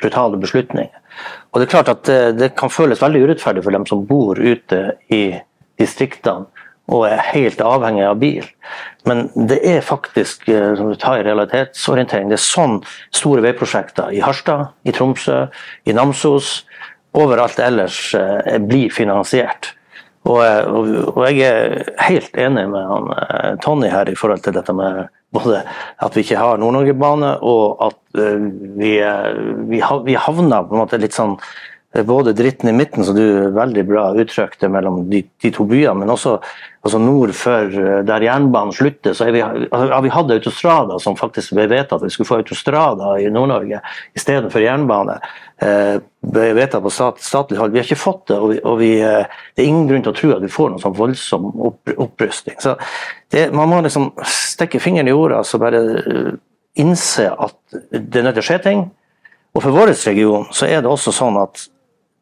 brutale 0.00 0.38
beslutninger. 0.40 1.02
Og 1.50 1.58
det 1.58 1.66
er 1.66 1.72
klart 1.74 1.90
at 1.92 2.06
det, 2.06 2.20
det 2.38 2.52
kan 2.56 2.72
føles 2.72 3.02
veldig 3.02 3.24
urettferdig 3.26 3.64
for 3.66 3.74
dem 3.74 3.84
som 3.88 4.06
bor 4.08 4.38
ute 4.38 4.80
i 5.12 5.22
distriktene 5.78 6.46
og 6.88 7.04
er 7.08 7.24
helt 7.32 7.60
avhengig 7.60 8.04
av 8.08 8.20
bil. 8.20 8.46
Men 9.08 9.26
det 9.48 9.58
er 9.66 9.84
faktisk 9.84 10.48
eh, 10.52 10.72
som 10.76 10.90
du 10.90 10.98
tar 11.00 11.20
i 11.20 11.26
realitetsorientering, 11.26 12.30
det 12.30 12.38
er 12.38 12.44
sånn 12.44 12.78
store 13.14 13.44
veiprosjekter 13.44 14.12
i 14.16 14.22
Harstad, 14.24 14.72
i 14.88 14.94
Tromsø, 14.96 15.46
i 15.88 15.96
Namsos, 15.96 16.62
overalt 17.16 17.60
ellers 17.62 18.00
eh, 18.16 18.56
blir 18.64 18.92
finansiert. 18.94 19.74
Og, 20.28 20.42
eh, 20.44 20.64
og, 20.64 20.90
og 21.14 21.22
jeg 21.28 21.44
er 21.46 21.92
helt 22.08 22.36
enig 22.40 22.66
med 22.72 22.90
han, 22.90 23.14
Tony 23.64 23.92
her 23.92 24.10
i 24.10 24.16
forhold 24.18 24.44
til 24.44 24.56
dette 24.56 24.76
med 24.76 25.06
både 25.36 25.60
at 26.04 26.14
vi 26.16 26.24
ikke 26.24 26.40
har 26.40 26.60
Nord-Norge-bane, 26.60 27.34
og 27.44 27.82
at 27.84 27.98
vi, 28.80 28.94
vi, 29.68 30.14
havna 30.16 30.62
på 30.64 30.72
en 30.72 30.80
måte 30.80 31.00
litt 31.00 31.12
sånn 31.12 31.34
både 31.92 32.32
dritten 32.36 32.68
i 32.68 32.72
midten, 32.72 33.04
som 33.04 33.16
du 33.16 33.50
veldig 33.56 33.84
bra 33.88 34.02
uttrykte, 34.20 34.68
mellom 34.68 35.06
de, 35.08 35.22
de 35.40 35.50
to 35.54 35.64
byene, 35.64 35.94
men 36.02 36.12
også 36.12 36.34
altså 36.84 36.98
nord 37.00 37.32
for 37.36 37.72
der 38.06 38.24
jernbanen 38.26 38.74
slutter, 38.76 39.14
så 39.16 39.30
vi, 39.32 39.40
altså, 39.42 39.86
har 39.92 40.02
vi 40.04 40.12
hatt 40.12 40.32
autostrada 40.36 40.98
som 41.02 41.16
faktisk 41.18 41.54
ble 41.56 41.64
vedtatt. 41.72 42.04
Vi 42.04 42.12
skulle 42.12 42.28
få 42.28 42.40
autostrada 42.42 43.14
i 43.20 43.30
Nord-Norge 43.32 43.80
istedenfor 44.16 44.62
jernbane. 44.62 45.18
Eh, 45.64 45.96
ble 46.28 46.66
på 46.68 46.92
stat, 46.92 47.22
statlig 47.24 47.58
hold. 47.58 47.72
Vi 47.72 47.80
har 47.80 47.88
ikke 47.88 47.98
fått 47.98 48.28
det, 48.30 48.36
og, 48.36 48.52
vi, 48.52 48.60
og 48.62 48.76
vi, 48.82 48.90
eh, 49.00 49.40
det 49.56 49.64
er 49.64 49.70
ingen 49.70 49.88
grunn 49.88 50.04
til 50.04 50.12
å 50.12 50.18
tro 50.20 50.34
at 50.36 50.44
vi 50.44 50.52
får 50.52 50.74
noen 50.74 50.84
sånn 50.84 50.98
voldsom 50.98 51.48
opp, 51.70 51.94
opprustning. 51.96 52.60
Så 52.62 52.76
det, 53.32 53.48
man 53.56 53.72
må 53.72 53.80
liksom 53.84 54.12
stikke 54.28 54.80
fingeren 54.82 55.08
i 55.08 55.16
jorda 55.16 55.40
og 55.40 55.64
bare 55.64 55.82
eh, 56.04 56.30
innse 56.78 57.26
at 57.32 57.58
det 57.90 58.20
er 58.20 58.28
nødt 58.28 58.38
til 58.38 58.44
å 58.44 58.48
skje 58.52 58.60
ting. 58.68 58.86
Og 59.56 59.64
for 59.64 59.74
vår 59.74 59.96
region 59.96 60.46
så 60.54 60.68
er 60.68 60.84
det 60.84 60.92
også 60.92 61.14
sånn 61.16 61.40
at 61.40 61.66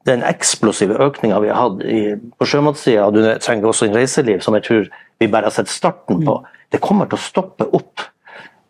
den 0.07 0.25
eksplosive 0.27 0.99
økninga 1.03 1.41
vi 1.43 1.51
har 1.53 1.61
hatt 1.61 1.87
i, 1.87 2.03
på 2.39 2.49
sjømatsida, 2.49 3.09
du 3.15 3.23
trenger 3.43 3.71
også 3.71 3.89
en 3.89 3.97
reiseliv, 3.99 4.43
som 4.45 4.57
jeg 4.59 4.67
tror 4.67 4.91
vi 5.21 5.31
bare 5.33 5.49
har 5.49 5.57
sett 5.57 5.73
starten 5.73 6.23
på, 6.27 6.41
det 6.73 6.83
kommer 6.85 7.09
til 7.11 7.19
å 7.19 7.25
stoppe 7.25 7.67
opp. 7.77 8.05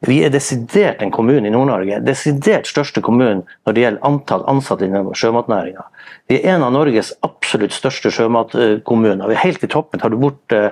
Vi 0.06 0.18
er 0.22 0.30
desidert 0.30 1.00
en 1.02 1.10
kommune 1.10 1.48
i 1.48 1.52
Nord-Norge, 1.52 2.02
desidert 2.04 2.68
største 2.68 3.00
kommunen 3.02 3.42
når 3.64 3.74
det 3.74 3.82
gjelder 3.82 4.04
antall 4.06 4.44
ansatte 4.50 4.84
innen 4.84 5.08
sjømatnæringa. 5.16 5.86
Vi 6.28 6.36
er 6.36 6.56
en 6.56 6.66
av 6.66 6.74
Norges 6.74 7.14
absolutt 7.26 7.74
største 7.74 8.12
sjømatkommuner. 8.12 9.24
Vi 9.30 9.36
er 9.38 9.42
helt 9.42 9.64
i 9.64 9.70
toppen. 9.72 10.02
Tar 10.02 10.12
du 10.12 10.18
bort 10.20 10.52
eh, 10.54 10.68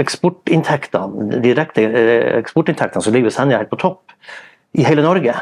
eksportinntektene, 0.00 1.40
direkte 1.44 1.88
eh, 1.88 2.30
eksportinntektene, 2.38 3.02
så 3.02 3.12
ligger 3.14 3.34
Senja 3.34 3.58
helt 3.60 3.72
på 3.72 3.82
topp 3.82 4.14
i 4.78 4.86
hele 4.86 5.04
Norge. 5.04 5.34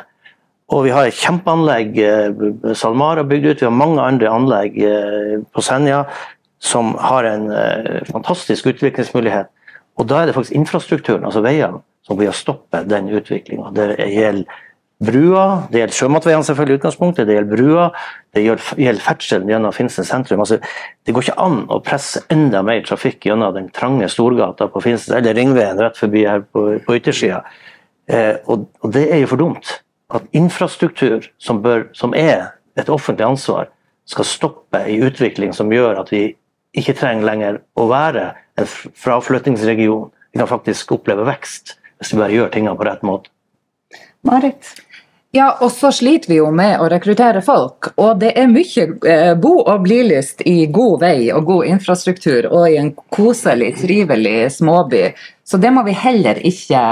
Og 0.73 0.87
vi 0.87 0.93
har 0.95 1.07
et 1.07 1.19
kjempeanlegg 1.21 1.99
eh, 2.01 2.45
SalMar 2.79 3.21
har 3.21 3.29
bygd 3.29 3.51
ut, 3.51 3.61
vi 3.61 3.69
har 3.69 3.77
mange 3.77 4.01
andre 4.01 4.31
anlegg 4.33 4.79
eh, 4.81 5.35
på 5.53 5.65
Senja 5.65 6.07
som 6.63 6.95
har 7.03 7.27
en 7.29 7.49
eh, 7.53 8.03
fantastisk 8.09 8.71
utviklingsmulighet. 8.71 9.51
Og 10.01 10.09
da 10.09 10.23
er 10.23 10.31
det 10.31 10.37
faktisk 10.37 10.57
infrastrukturen, 10.57 11.27
altså 11.29 11.43
veiene, 11.45 11.83
som 12.07 12.17
blir 12.17 12.31
å 12.33 12.37
stoppe 12.37 12.85
den 12.89 13.11
utviklinga. 13.13 13.73
Det 13.77 13.89
gjelder 13.99 14.63
brua, 15.03 15.45
det 15.69 15.83
gjelder 15.83 15.99
sjømatveiene 15.99 16.47
selvfølgelig 16.47 16.79
i 16.79 16.81
utgangspunktet, 16.81 17.27
det 17.29 17.37
gjelder 17.37 17.59
brua, 17.59 17.87
det 18.33 18.47
gjelder 18.47 19.03
ferdselen 19.03 19.51
gjennom 19.51 19.75
Finnsnes 19.75 20.09
sentrum. 20.09 20.41
Altså, 20.45 20.61
det 21.05 21.13
går 21.13 21.27
ikke 21.27 21.39
an 21.43 21.63
å 21.75 21.83
presse 21.85 22.23
enda 22.33 22.63
mer 22.65 22.85
trafikk 22.87 23.27
gjennom 23.29 23.53
den 23.59 23.69
trange 23.75 24.09
Storgata 24.15 24.71
på 24.73 24.85
Finnsnes, 24.87 25.19
eller 25.19 25.37
Ringveien 25.37 25.83
rett 25.83 25.99
forbi 25.99 26.25
her 26.31 26.47
på, 26.47 26.69
på 26.87 27.01
yttersida. 27.01 27.43
Eh, 28.07 28.39
og, 28.47 28.71
og 28.81 28.95
det 28.95 29.09
er 29.11 29.27
jo 29.27 29.35
for 29.35 29.43
dumt 29.43 29.81
at 30.13 30.37
infrastruktur, 30.37 31.27
som, 31.39 31.63
bør, 31.65 31.89
som 31.97 32.15
er 32.15 32.53
et 32.79 32.89
offentlig 32.93 33.27
ansvar, 33.27 33.71
skal 34.09 34.29
stoppe 34.29 34.85
i 34.91 34.99
utvikling 35.05 35.53
som 35.57 35.73
gjør 35.73 36.03
at 36.03 36.13
vi 36.13 36.25
ikke 36.77 36.97
trenger 36.99 37.29
lenger 37.29 37.61
å 37.79 37.87
være 37.91 38.31
en 38.61 38.69
fraflyttingsregion. 38.69 40.11
Vi 40.33 40.41
kan 40.41 40.51
faktisk 40.51 40.97
oppleve 40.97 41.27
vekst 41.29 41.77
hvis 42.01 42.15
vi 42.15 42.23
bare 42.23 42.35
gjør 42.35 42.55
tingene 42.55 42.79
på 42.79 42.89
rett 42.89 43.05
måte. 43.07 43.31
Marit? 44.27 44.75
Ja, 45.33 45.47
og 45.65 45.71
så 45.73 45.89
sliter 45.95 46.29
vi 46.29 46.37
jo 46.43 46.51
med 46.53 46.75
å 46.83 46.91
rekruttere 46.93 47.41
folk. 47.45 47.89
Og 47.97 48.19
det 48.21 48.35
er 48.37 48.51
mye 48.53 48.83
eh, 49.09 49.31
bo- 49.41 49.63
og 49.63 49.87
blilyst 49.87 50.43
i 50.49 50.67
god 50.69 50.99
vei 51.07 51.31
og 51.33 51.47
god 51.49 51.71
infrastruktur 51.71 52.51
og 52.51 52.67
i 52.69 52.77
en 52.81 52.91
koselig, 53.15 53.71
trivelig 53.81 54.51
småby. 54.59 55.07
Så 55.49 55.61
det 55.63 55.71
må 55.73 55.87
vi 55.87 55.97
heller 55.97 56.37
ikke, 56.45 56.83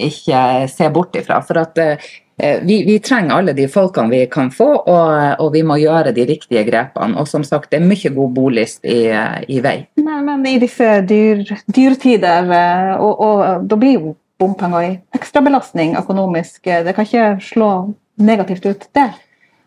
ikke 0.00 0.40
se 0.72 0.88
bort 0.94 1.20
ifra. 1.20 1.42
For 1.44 1.60
at 1.60 1.84
Eh, 1.84 1.98
vi, 2.36 2.84
vi, 2.86 2.98
trenger 2.98 3.36
alle 3.36 3.52
de 3.54 3.68
folkene 3.70 4.10
vi 4.10 4.24
kan 4.30 4.50
få, 4.50 4.66
og, 4.90 5.10
og, 5.38 5.52
vi 5.54 5.62
må 5.66 5.76
gjøre 5.78 6.10
de 6.16 6.26
riktige 6.26 6.64
grepene. 6.66 7.14
Og 7.20 7.28
som 7.30 7.44
sagt, 7.46 7.70
det 7.70 7.78
er 7.78 7.86
mye 7.86 8.10
god 8.16 8.32
bolyst 8.34 8.82
i, 8.82 9.06
i 9.48 9.60
vei. 9.62 9.76
Men, 10.02 10.24
men, 10.26 10.46
i 10.50 10.58
disse 10.62 10.98
dyr, 11.06 11.44
dyrtider, 11.70 12.50
eh, 12.58 12.94
og, 12.98 13.22
og, 13.22 13.68
da 13.70 13.78
blir 13.78 13.98
jo 14.00 14.16
bompenger 14.40 14.88
i 14.88 14.94
ekstrabelastning 15.14 15.94
økonomisk. 16.00 16.64
Det 16.64 16.96
kan 16.96 17.06
ikke 17.06 17.28
slå 17.44 17.70
negativt 18.18 18.66
ut, 18.66 18.88
det? 18.98 19.12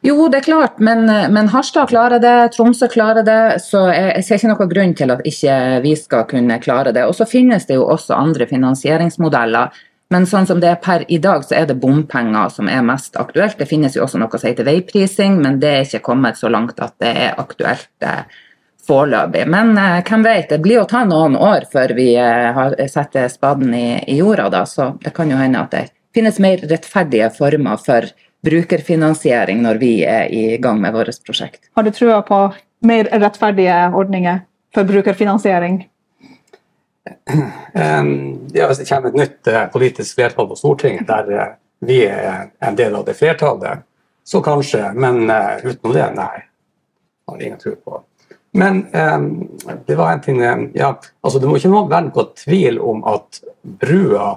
Jo, 0.06 0.28
det 0.30 0.44
er 0.44 0.46
klart, 0.46 0.78
men, 0.80 1.08
men 1.34 1.50
Harstad 1.50 1.90
klarer 1.90 2.22
det, 2.22 2.52
Tromsø 2.54 2.88
klarer 2.92 3.26
det. 3.26 3.58
Så 3.64 3.88
jeg, 3.90 4.12
jeg 4.20 4.26
ser 4.28 4.40
ikke 4.40 4.52
noen 4.52 4.72
grunn 4.72 4.94
til 4.96 5.14
at 5.16 5.24
ikke 5.26 5.56
vi 5.84 5.96
skal 5.98 6.28
kunne 6.30 6.60
klare 6.64 6.94
det. 6.96 7.08
Og 7.10 7.16
så 7.18 7.26
finnes 7.28 7.66
det 7.68 7.80
jo 7.80 7.88
også 7.90 8.16
andre 8.16 8.48
finansieringsmodeller 8.50 9.74
men 10.13 10.26
sånn 10.28 10.48
som 10.48 10.62
det 10.63 10.70
er 10.72 10.80
per 10.80 11.04
i 11.12 11.20
dag, 11.20 11.43
så 11.43 11.58
er 11.58 11.65
det 11.67 11.80
bompenger 11.82 12.52
som 12.54 12.70
er 12.72 12.84
mest 12.86 13.17
aktuelt. 13.20 13.58
Det 13.60 13.67
finnes 13.67 13.96
jo 13.98 14.06
også 14.06 14.20
noe 14.22 14.39
som 14.39 14.48
heter 14.48 14.67
veiprising, 14.67 15.41
men 15.43 15.60
det 15.60 15.72
er 15.74 15.88
ikke 15.88 16.06
kommet 16.06 16.39
så 16.39 16.52
langt 16.52 16.80
at 16.80 16.96
det 17.04 17.12
er 17.26 17.41
aktuelt 17.41 18.08
eh, 18.08 18.24
foreløpig. 18.88 19.43
Men 19.52 19.74
eh, 19.78 20.00
hvem 20.08 20.24
vet, 20.24 20.48
det 20.54 20.62
blir 20.63 20.80
å 20.82 20.88
ta 20.88 21.04
noen 21.08 21.36
år 21.36 21.67
før 21.74 21.91
vi 21.98 22.13
eh, 22.22 22.62
setter 22.88 23.28
spaden 23.34 23.76
i, 23.76 23.88
i, 24.08 24.22
jorda, 24.22 24.48
da. 24.54 24.63
Så 24.70 24.93
det 25.04 25.12
kan 25.17 25.32
jo 25.34 25.39
hende 25.41 25.65
at 25.65 25.76
det 25.76 25.84
finnes 26.15 26.39
mer 26.43 26.63
rettferdige 26.63 27.28
former 27.36 27.84
for 27.84 28.08
brukerfinansiering 28.48 29.60
når 29.65 29.82
vi 29.82 29.91
er 30.08 30.32
i 30.32 30.56
gang 30.62 30.80
med 30.80 30.96
vårt 30.96 31.20
prosjekt. 31.28 31.67
Har 31.76 31.84
du 31.84 31.91
trua 31.91 32.22
på 32.24 32.39
mer 32.88 33.12
rettferdige 33.12 33.89
ordninger 33.91 34.46
for 34.76 34.88
brukerfinansiering? 34.88 35.82
Ja, 38.54 38.67
hvis 38.67 38.82
det 38.82 38.89
kommer 38.89 39.10
et 39.10 39.17
nytt 39.20 39.48
eh, 39.48 39.65
politisk 39.72 40.17
flertall 40.17 40.48
på 40.50 40.58
Stortinget 40.58 41.08
der 41.10 41.32
eh, 41.32 41.56
vi 41.80 42.02
er 42.08 42.48
en 42.60 42.76
del 42.78 42.96
av 42.98 43.06
det 43.06 43.13
flertallet, 43.17 43.84
så 44.26 44.41
kanskje. 44.41 44.82
Men 44.98 45.30
uh, 45.30 45.60
utenom 45.62 45.93
det, 45.93 46.08
nei. 46.17 46.39
Har 47.30 47.41
ingen 47.43 47.60
tro 47.62 47.76
på. 47.76 48.00
Men 48.58 48.80
det 49.86 49.96
var 50.00 50.12
en 50.12 50.22
ting 50.24 50.39
ja, 50.74 50.88
altså 51.22 51.39
Det 51.39 51.50
må 51.50 51.60
ikke 51.60 51.70
være 51.70 52.08
noe 52.08 52.24
tvil 52.39 52.80
om 52.82 53.04
at 53.06 53.41
brua 53.62 54.32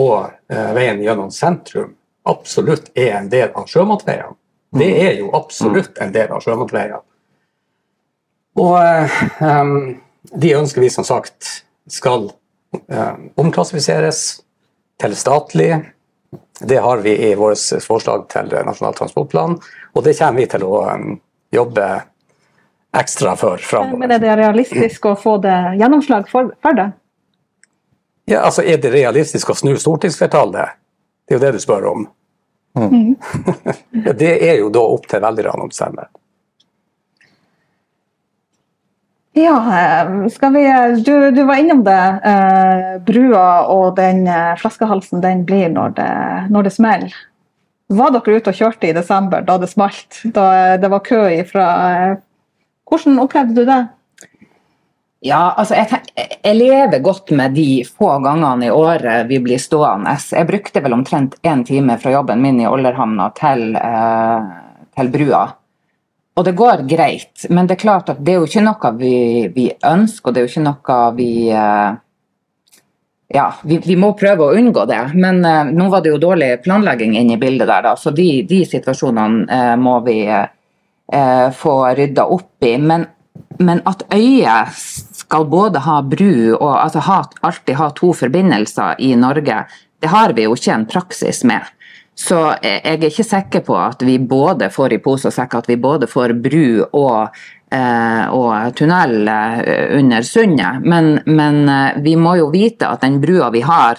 og 0.00 0.54
veien 0.74 1.02
gjennom 1.04 1.30
sentrum 1.30 1.92
absolutt 2.26 2.88
er 2.98 3.20
en 3.20 3.28
del 3.30 3.52
av 3.54 3.68
sjømatveiene. 3.70 4.34
Det 4.74 4.90
er 5.04 5.20
jo 5.20 5.30
absolutt 5.38 6.00
en 6.02 6.10
del 6.16 6.34
av 6.34 6.42
sjømatveiene. 6.42 6.98
Og 8.58 8.74
de 10.42 10.54
ønsker 10.58 10.82
vi 10.82 10.90
som 10.90 11.06
sagt 11.06 11.63
skal 11.90 12.30
eh, 12.88 13.12
omklassifiseres 13.40 14.22
til 15.00 15.16
statlig. 15.16 15.70
Det 16.60 16.76
har 16.82 17.02
vi 17.04 17.16
i 17.30 17.34
vårt 17.34 17.82
forslag 17.82 18.26
til 18.32 18.50
Nasjonal 18.66 18.94
transportplan, 18.94 19.58
og 19.92 20.04
det 20.04 20.16
kommer 20.18 20.42
vi 20.42 20.48
til 20.50 20.64
å 20.66 20.80
um, 20.90 21.14
jobbe 21.54 21.86
ekstra 22.94 23.34
for 23.38 23.62
framover. 23.62 23.98
Men 24.02 24.14
er 24.16 24.22
det 24.22 24.36
realistisk 24.38 25.06
å 25.10 25.14
få 25.18 25.36
det 25.42 25.56
gjennomslag 25.80 26.28
for, 26.30 26.52
for 26.62 26.78
det? 26.78 26.90
Ja, 28.30 28.40
altså 28.40 28.62
Er 28.62 28.78
det 28.80 28.90
realistisk 28.94 29.50
å 29.50 29.56
snu 29.58 29.74
stortingsflertallet? 29.76 30.78
Det 31.26 31.34
er 31.34 31.38
jo 31.38 31.42
det 31.42 31.52
du 31.56 31.60
spør 31.62 31.88
om. 31.90 32.06
Mm. 32.78 33.14
det 34.22 34.32
er 34.48 34.58
jo 34.62 34.70
da 34.72 34.82
opp 34.94 35.06
til 35.10 35.22
velgerne 35.22 35.66
å 35.66 35.70
bestemme. 35.70 36.06
Ja, 39.34 39.54
eh, 39.80 40.50
vi, 40.54 40.64
du, 41.02 41.30
du 41.30 41.42
var 41.44 41.58
innom 41.58 41.82
det. 41.84 42.02
Eh, 42.24 42.90
brua 43.02 43.66
og 43.66 43.96
den 43.98 44.28
eh, 44.30 44.54
flaskehalsen 44.60 45.24
den 45.24 45.42
blir 45.48 45.72
når 45.74 45.96
det, 45.96 46.12
når 46.54 46.68
det 46.68 46.74
smeller. 46.76 47.16
Var 47.94 48.14
dere 48.14 48.38
ute 48.38 48.52
og 48.52 48.60
kjørte 48.60 48.88
i 48.88 48.94
desember 48.94 49.42
da 49.44 49.58
det 49.58 49.68
smalt? 49.72 50.22
Da 50.36 50.76
det 50.80 50.88
var 50.90 51.02
kø 51.04 51.26
ifra 51.34 51.66
Hvordan 52.88 53.18
opplevde 53.20 53.58
du 53.58 53.66
det? 53.68 53.82
Ja, 55.24 55.54
altså 55.56 55.78
jeg, 55.78 56.02
jeg, 56.44 56.56
lever 56.58 57.00
godt 57.02 57.30
med 57.32 57.54
de 57.56 57.80
få 57.88 58.10
gangene 58.22 58.68
i 58.68 58.72
året 58.72 59.24
vi 59.30 59.38
blir 59.40 59.60
stående. 59.60 60.12
Jeg 60.30 60.46
brukte 60.50 60.82
vel 60.84 60.94
omtrent 60.94 61.38
én 61.42 61.64
time 61.64 61.96
fra 61.98 62.12
jobben 62.12 62.42
min 62.44 62.60
i 62.60 62.68
Ollerhamna 62.68 63.30
til, 63.38 63.72
eh, 63.80 64.50
til 64.94 65.10
brua. 65.14 65.46
Og 66.34 66.44
det 66.44 66.56
går 66.58 66.82
greit, 66.90 67.44
men 67.50 67.68
det 67.68 67.76
er 67.76 67.84
klart 67.84 68.08
at 68.10 68.22
det 68.24 68.32
er 68.32 68.40
jo 68.40 68.48
ikke 68.48 68.64
noe 68.64 68.90
vi, 68.98 69.16
vi 69.54 69.68
ønsker, 69.86 70.30
og 70.30 70.34
det 70.34 70.40
er 70.40 70.46
jo 70.46 70.50
ikke 70.50 70.64
noe 70.66 70.96
vi 71.18 71.30
uh, 71.54 72.00
Ja, 73.34 73.46
vi, 73.62 73.78
vi, 73.82 73.94
må 73.98 74.12
prøve 74.18 74.48
å 74.48 74.56
unngå 74.58 74.84
det, 74.90 75.00
men 75.14 75.40
uh, 75.46 75.70
nå 75.70 75.86
var 75.92 76.02
det 76.02 76.10
jo 76.10 76.20
dårlig 76.22 76.50
planlegging 76.66 77.14
inne 77.20 77.36
i 77.36 77.40
bildet 77.40 77.70
der, 77.70 77.86
da, 77.86 77.94
så 77.98 78.10
de, 78.14 78.28
de 78.50 78.64
situasjonene 78.66 79.46
uh, 79.46 79.74
må 79.80 80.00
vi 80.06 80.20
få 81.54 81.72
rydda 81.92 82.22
opp 82.32 82.64
i. 82.64 82.70
Men, 82.80 83.02
men, 83.60 83.82
at 83.84 84.06
øyet 84.08 84.72
skal 85.18 85.44
både 85.52 85.82
ha 85.84 85.98
bru 86.00 86.54
og 86.56 86.70
altså 86.80 87.02
ha, 87.04 87.18
alltid 87.44 87.76
ha 87.76 87.90
to 87.92 88.14
forbindelser 88.16 89.02
i 89.04 89.10
Norge, 89.20 89.58
det 90.00 90.10
har 90.10 90.32
vi 90.32 90.46
jo 90.46 90.56
ikke 90.56 90.72
en 90.72 90.86
praksis 90.88 91.42
med. 91.44 91.68
Så 92.14 92.38
jeg 92.62 92.80
er 92.86 93.08
ikke 93.08 93.26
sikker 93.26 93.64
på 93.66 93.76
at 93.78 94.02
vi 94.06 94.20
både 94.22 94.70
får 94.72 94.94
i 94.94 95.02
pose 95.02 95.28
og 95.30 95.34
sekk 95.34 95.58
at 95.58 95.70
vi 95.70 95.76
både 95.82 96.06
får 96.10 96.36
bru 96.44 96.84
og 96.86 97.34
eh, 97.74 98.26
og 98.30 98.76
tunnel 98.78 99.26
eh, 99.28 99.96
under 99.98 100.22
sundet. 100.22 100.84
Men, 100.86 101.18
men 101.26 101.64
eh, 101.68 101.98
vi 102.04 102.14
må 102.16 102.36
jo 102.38 102.52
vite 102.54 102.86
at 102.86 103.02
den 103.02 103.18
brua 103.22 103.50
vi 103.50 103.64
har, 103.66 103.98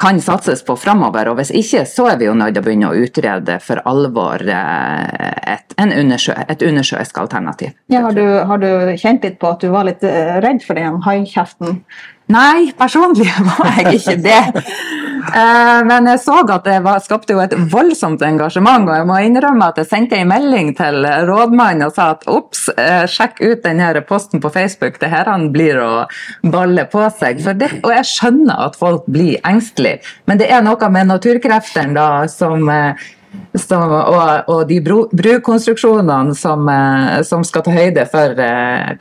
kan 0.00 0.20
satses 0.20 0.60
på 0.66 0.76
framover. 0.76 1.30
Og 1.32 1.38
hvis 1.40 1.54
ikke, 1.54 1.86
så 1.88 2.10
er 2.12 2.20
vi 2.20 2.28
jo 2.28 2.36
nødt 2.36 2.58
til 2.58 2.60
å 2.60 2.66
begynne 2.66 2.92
å 2.92 3.02
utrede 3.06 3.56
for 3.64 3.80
alvor 3.88 4.42
et, 4.44 5.76
undersjø, 5.80 6.34
et 6.44 6.64
undersjøisk 6.66 7.22
alternativ. 7.22 7.72
Ja, 7.94 8.02
har, 8.04 8.18
du, 8.18 8.24
har 8.50 8.60
du 8.60 8.68
kjent 9.00 9.24
litt 9.24 9.38
på 9.40 9.54
at 9.54 9.64
du 9.64 9.70
var 9.72 9.88
litt 9.88 10.04
redd 10.04 10.66
for 10.66 10.76
den 10.76 10.98
haikjeften? 11.06 11.78
Nei, 12.32 12.72
personlig 12.78 13.28
var 13.50 13.82
jeg 13.82 13.98
ikke 13.98 14.14
det. 14.24 14.42
Eh, 15.34 15.80
Men 15.88 16.08
jeg 16.08 16.20
så 16.24 16.38
at 16.40 16.64
det 16.64 16.78
skapte 17.04 17.36
jo 17.36 17.42
et 17.42 17.52
voldsomt 17.72 18.22
engasjement, 18.24 18.88
og 18.88 18.96
jeg 18.96 19.08
må 19.08 19.18
innrømme 19.26 19.68
at 19.72 19.80
jeg 19.80 19.90
sendte 19.90 20.18
en 20.20 20.30
melding 20.32 20.72
til 20.78 21.04
rådmannen 21.28 21.86
og 21.88 21.94
sa 21.96 22.10
at 22.14 22.24
ops, 22.30 22.66
eh, 22.80 23.04
sjekk 23.10 23.42
ut 23.42 23.64
denne 23.64 23.92
posten 24.08 24.40
på 24.40 24.52
Facebook, 24.52 24.98
det 25.00 25.12
her 25.12 25.28
han 25.28 25.50
blir 25.52 25.80
å 25.80 25.90
balle 26.52 26.86
på 26.88 27.04
seg. 27.18 27.44
Det, 27.60 27.70
og 27.82 27.92
jeg 27.92 28.08
skjønner 28.08 28.64
at 28.70 28.80
folk 28.80 29.04
blir 29.10 29.36
engstelige, 29.44 30.00
men 30.24 30.40
det 30.40 30.48
er 30.48 30.64
noe 30.64 30.90
med 30.92 31.12
naturkreftene 31.12 31.96
da 31.96 32.08
som 32.30 32.68
eh, 32.72 33.10
som, 33.58 33.90
og, 33.90 34.46
og 34.46 34.60
de 34.68 34.76
bro, 34.78 35.08
brukonstruksjonene 35.10 36.36
som, 36.38 36.68
som 37.26 37.42
skal 37.42 37.64
ta 37.66 37.72
høyde 37.74 38.04
for 38.06 38.38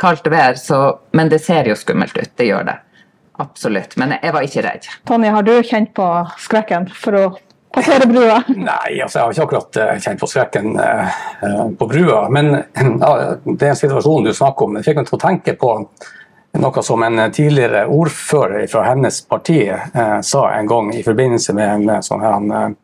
kaldt 0.01 0.25
vær. 0.33 0.57
Så, 0.57 0.79
men 1.13 1.29
det 1.29 1.37
ser 1.45 1.69
jo 1.69 1.75
skummelt 1.77 2.17
ut, 2.17 2.31
det 2.41 2.47
gjør 2.49 2.65
det. 2.71 2.79
Absolutt. 3.41 3.97
Men 3.97 4.15
jeg 4.19 4.33
var 4.33 4.45
ikke 4.45 4.63
redd. 4.65 4.87
Tonje, 5.09 5.31
har 5.33 5.45
du 5.45 5.55
kjent 5.65 5.93
på 5.97 6.07
skrekken 6.41 6.85
for 6.93 7.17
å 7.17 7.23
passere 7.73 8.05
brua? 8.09 8.41
Nei, 8.53 8.99
altså 9.01 9.19
jeg 9.19 9.23
har 9.23 9.33
ikke 9.33 9.45
akkurat 9.47 9.79
eh, 9.81 9.93
kjent 10.05 10.21
på 10.21 10.29
skrekken 10.29 10.75
eh, 10.79 11.21
eh, 11.47 11.63
på 11.79 11.87
brua. 11.89 12.27
Men 12.33 12.53
ja, 13.03 13.13
det 13.45 13.61
er 13.61 13.73
en 13.73 13.79
situasjon 13.79 14.29
du 14.29 14.33
snakker 14.37 14.67
om. 14.67 14.77
Jeg 14.77 14.89
fikk 14.89 15.01
meg 15.01 15.09
til 15.09 15.17
å 15.17 15.23
tenke 15.25 15.57
på 15.57 15.77
noe 16.53 16.83
som 16.85 17.03
en 17.03 17.31
tidligere 17.33 17.85
ordfører 17.89 18.67
fra 18.69 18.85
hennes 18.91 19.21
parti 19.25 19.65
eh, 19.69 20.19
sa 20.21 20.45
en 20.53 20.69
gang 20.69 20.93
i 20.93 21.03
forbindelse 21.03 21.57
med 21.57 21.69
en 21.69 21.89
eh, 21.95 22.03
sånn 22.05 22.21
her 22.21 22.37
en, 22.37 22.75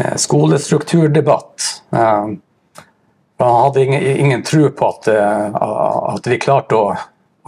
eh, 0.00 0.14
skolestrukturdebatt. 0.16 1.68
Eh, 1.92 2.30
han 3.40 3.56
hadde 3.64 3.84
ingen, 3.84 4.02
ingen 4.24 4.42
tro 4.44 4.68
på 4.76 4.88
at, 4.88 5.06
at 5.08 6.26
vi 6.28 6.36
klarte 6.36 6.76
å, 6.76 6.90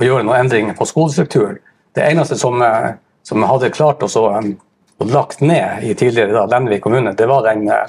å 0.01 0.05
gjøre 0.05 0.25
noen 0.25 0.47
endringer 0.47 0.77
på 0.77 0.87
skolestruktur. 0.89 1.59
Det 1.95 2.05
eneste 2.11 2.37
som, 2.37 2.63
eh, 2.63 2.91
som 3.23 3.43
hadde 3.43 3.71
klart 3.71 4.03
oss 4.03 4.17
å, 4.17 4.29
eh, 4.37 4.53
å 4.99 5.09
lagt 5.11 5.41
ned 5.41 5.85
i 5.85 5.95
tidligere 5.95 6.33
da, 6.33 6.47
Lenvik 6.47 6.83
kommune, 6.83 7.13
det 7.17 7.27
var 7.27 7.43
den, 7.43 7.69
eh, 7.69 7.87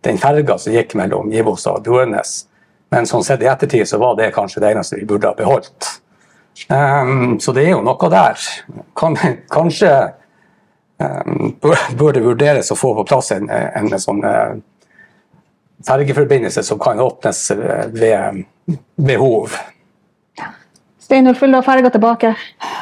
den 0.00 0.18
ferga 0.18 0.58
som 0.58 0.72
gikk 0.72 0.94
mellom 0.94 1.30
Givostad 1.32 1.76
og 1.76 1.84
Bjornes. 1.84 2.46
Men 2.90 3.04
sånn 3.04 3.24
sett 3.24 3.42
i 3.42 3.48
ettertid 3.48 3.88
så 3.88 3.98
var 3.98 4.16
det 4.16 4.34
kanskje 4.34 4.60
det 4.60 4.74
eneste 4.74 4.96
vi 4.96 5.06
burde 5.08 5.26
ha 5.26 5.34
beholdt. 5.34 6.00
Um, 6.68 7.38
så 7.40 7.54
det 7.54 7.64
er 7.64 7.70
jo 7.70 7.80
noe 7.80 8.10
der. 8.12 8.36
Kan, 8.96 9.16
kanskje 9.50 10.12
um, 10.98 11.54
bør 11.60 12.12
det 12.12 12.22
vurderes 12.22 12.72
å 12.72 12.76
få 12.76 12.92
på 12.98 13.06
plass 13.08 13.32
en, 13.32 13.48
en, 13.48 13.88
en 13.88 14.02
sånn 14.02 14.20
uh, 14.24 14.52
fergeforbindelse 15.88 16.62
som 16.62 16.80
kan 16.82 17.00
åpnes 17.00 17.50
ved 17.96 18.44
behov. 19.00 19.56
Steinulf, 21.12 21.42
vil 21.42 21.52
du 21.52 21.58
ha 21.58 21.64
ferga 21.66 21.90
tilbake? 21.92 22.28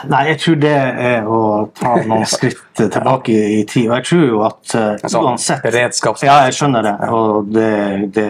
Nei, 0.07 0.21
jeg 0.29 0.39
tror 0.39 0.59
det 0.63 0.75
er 1.03 1.25
å 1.27 1.39
ta 1.75 1.97
noen 2.07 2.29
skritt 2.31 2.79
tilbake 2.79 3.35
i 3.35 3.65
tid. 3.67 3.89
Og 3.89 3.97
jeg 3.97 4.07
tror 4.07 4.23
jo 4.23 4.45
at 4.47 4.75
uh, 4.79 5.03
sånn 5.03 5.27
uansett. 5.33 5.67
Ja, 6.23 6.37
jeg 6.47 6.55
skjønner 6.55 6.87
det. 6.87 6.93
Og 7.11 7.51
det, 7.51 7.73
det, 8.15 8.29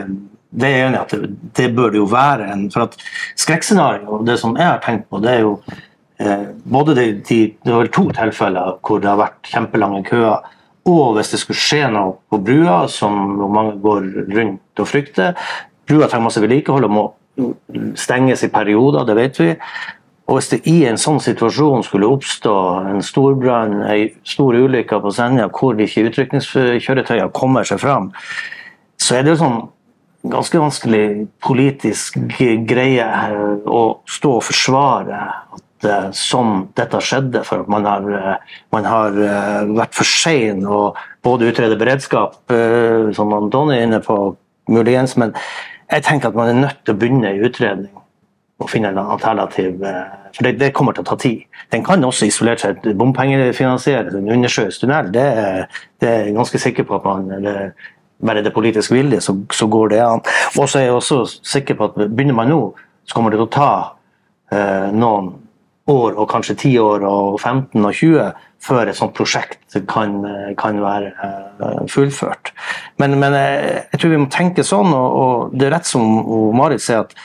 det 0.56 0.70
er 0.70 0.86
enig 0.86 1.02
at 1.02 1.12
det, 1.12 1.28
det 1.58 1.68
bør 1.76 1.92
det 1.92 2.00
jo 2.00 2.08
være. 2.08 2.48
En, 2.54 2.64
for 2.72 2.86
at 2.86 2.96
skrekkscenario, 3.44 4.22
det 4.24 4.38
som 4.40 4.56
jeg 4.56 4.70
har 4.70 4.80
tenkt 4.86 5.04
på, 5.12 5.20
det 5.20 5.34
er 5.34 5.44
jo 5.44 5.52
eh, 5.68 6.48
både 6.64 6.96
de, 6.96 7.06
de, 7.20 7.40
Det 7.60 7.76
var 7.76 7.92
to 7.92 8.08
tilfeller 8.22 8.80
hvor 8.80 9.04
det 9.04 9.12
har 9.12 9.20
vært 9.20 9.52
kjempelange 9.52 10.00
køer. 10.08 10.48
Og 10.88 11.18
hvis 11.18 11.34
det 11.34 11.44
skulle 11.44 11.60
skje 11.60 11.84
noe 11.92 12.16
på 12.32 12.40
brua, 12.40 12.86
som 12.88 13.20
mange 13.52 13.76
går 13.84 14.08
rundt 14.32 14.80
og 14.80 14.88
frykter 14.88 15.36
Brua 15.90 16.06
trenger 16.06 16.28
masse 16.28 16.40
vedlikehold 16.40 16.86
og 16.86 16.92
må 16.94 17.08
stenges 17.98 18.44
i 18.44 18.52
perioder, 18.52 19.06
det 19.08 19.16
vet 19.18 19.40
vi. 19.40 19.50
Og 20.30 20.36
hvis 20.38 20.50
det 20.52 20.60
i 20.70 20.84
en 20.86 20.98
sånn 21.00 21.18
situasjon 21.22 21.82
skulle 21.82 22.06
oppstå 22.06 22.54
en 22.92 23.02
storbrann, 23.02 23.80
en 23.82 24.12
stor 24.22 24.54
ulykke 24.54 25.00
på 25.02 25.10
Senja 25.14 25.48
hvor 25.50 25.80
ikke 25.82 26.06
utrykningskjøretøyene 26.06 27.32
kommer 27.34 27.66
seg 27.66 27.80
fram, 27.82 28.12
så 29.00 29.18
er 29.18 29.26
det 29.26 29.34
jo 29.34 29.40
sånn 29.40 29.58
ganske 30.30 30.60
vanskelig 30.60 31.04
politisk 31.42 32.18
greie 32.68 33.08
å 33.66 33.82
stå 34.06 34.36
og 34.36 34.44
forsvare 34.44 35.20
at 35.56 35.88
uh, 35.88 36.08
sånn 36.14 36.68
dette 36.76 37.00
skjedde, 37.02 37.42
for 37.48 37.64
at 37.64 37.72
man 37.72 37.88
har, 37.88 38.04
uh, 38.04 38.60
man 38.74 38.86
har 38.86 39.16
uh, 39.16 39.72
vært 39.80 39.96
for 39.96 40.06
sein 40.06 40.62
og 40.68 41.00
både 41.24 41.50
utrede 41.50 41.78
beredskap, 41.80 42.38
som 43.16 43.32
Donny 43.52 43.76
er 43.76 43.88
inne 43.88 43.98
på, 44.04 44.16
muligens, 44.70 45.16
men 45.20 45.34
jeg 45.90 46.02
tenker 46.06 46.28
at 46.28 46.38
man 46.38 46.48
er 46.48 46.60
nødt 46.66 46.80
til 46.84 46.94
å 46.94 47.00
begynne 47.00 47.34
i 47.34 47.42
utredning 47.46 47.92
og 48.60 48.68
finne 48.70 48.90
en 48.92 48.98
alternativ 49.00 49.80
For 50.36 50.46
det, 50.46 50.58
det 50.60 50.74
kommer 50.76 50.92
til 50.92 51.02
å 51.02 51.08
ta 51.08 51.16
tid. 51.18 51.40
Den 51.72 51.82
kan 51.84 52.04
også 52.04 52.28
isolert 52.28 52.60
seg 52.62 52.84
bompengefinansieres, 52.98 54.14
en 54.14 54.28
undersjøisk 54.30 54.84
tunnel. 54.84 55.08
Det, 55.10 55.24
det, 55.98 56.08
er 56.08 56.28
jeg 56.28 56.36
ganske 56.36 56.60
sikker 56.62 56.86
på 56.86 57.00
at 57.00 57.08
man 57.08 57.42
det, 57.42 57.54
bare 58.22 58.44
det 58.44 58.52
politisk 58.54 58.92
vilje, 58.92 59.20
så, 59.24 59.34
så, 59.50 59.66
går 59.66 59.88
det 59.94 60.00
an. 60.04 60.22
Og 60.58 60.68
så 60.68 60.78
er 60.78 60.84
jeg 60.84 60.92
også 60.92 61.24
sikker 61.42 61.74
på 61.74 61.88
at 61.88 61.98
begynner 62.04 62.36
man 62.36 62.52
nå, 62.52 62.60
så 63.04 63.16
kommer 63.16 63.34
det 63.34 63.40
til 63.40 63.48
å 63.48 63.54
ta 63.56 63.72
eh, 64.54 64.92
noen 64.94 65.32
år, 65.88 66.16
og 66.18 66.28
kanskje 66.30 66.56
10 66.56 66.78
år, 66.78 67.04
og 67.08 67.40
15 67.40 67.84
og 67.84 67.94
20, 67.94 68.32
før 68.60 68.90
et 68.90 68.98
sånt 68.98 69.14
prosjekt 69.16 69.78
kan, 69.88 70.18
kan 70.60 70.80
være 70.82 71.10
eh, 71.10 71.78
fullført. 71.88 72.52
Men, 73.00 73.16
men, 73.20 73.34
eh, 73.34 73.86
jeg 73.92 74.00
tror 74.00 74.12
vi 74.12 74.20
må 74.20 74.28
tenke 74.32 74.64
sånn, 74.66 74.92
og, 74.92 75.16
og 75.22 75.56
det 75.56 75.68
er 75.68 75.74
rett 75.78 75.88
som 75.88 76.04
Marit 76.56 76.84
sier, 76.84 77.06
at 77.06 77.16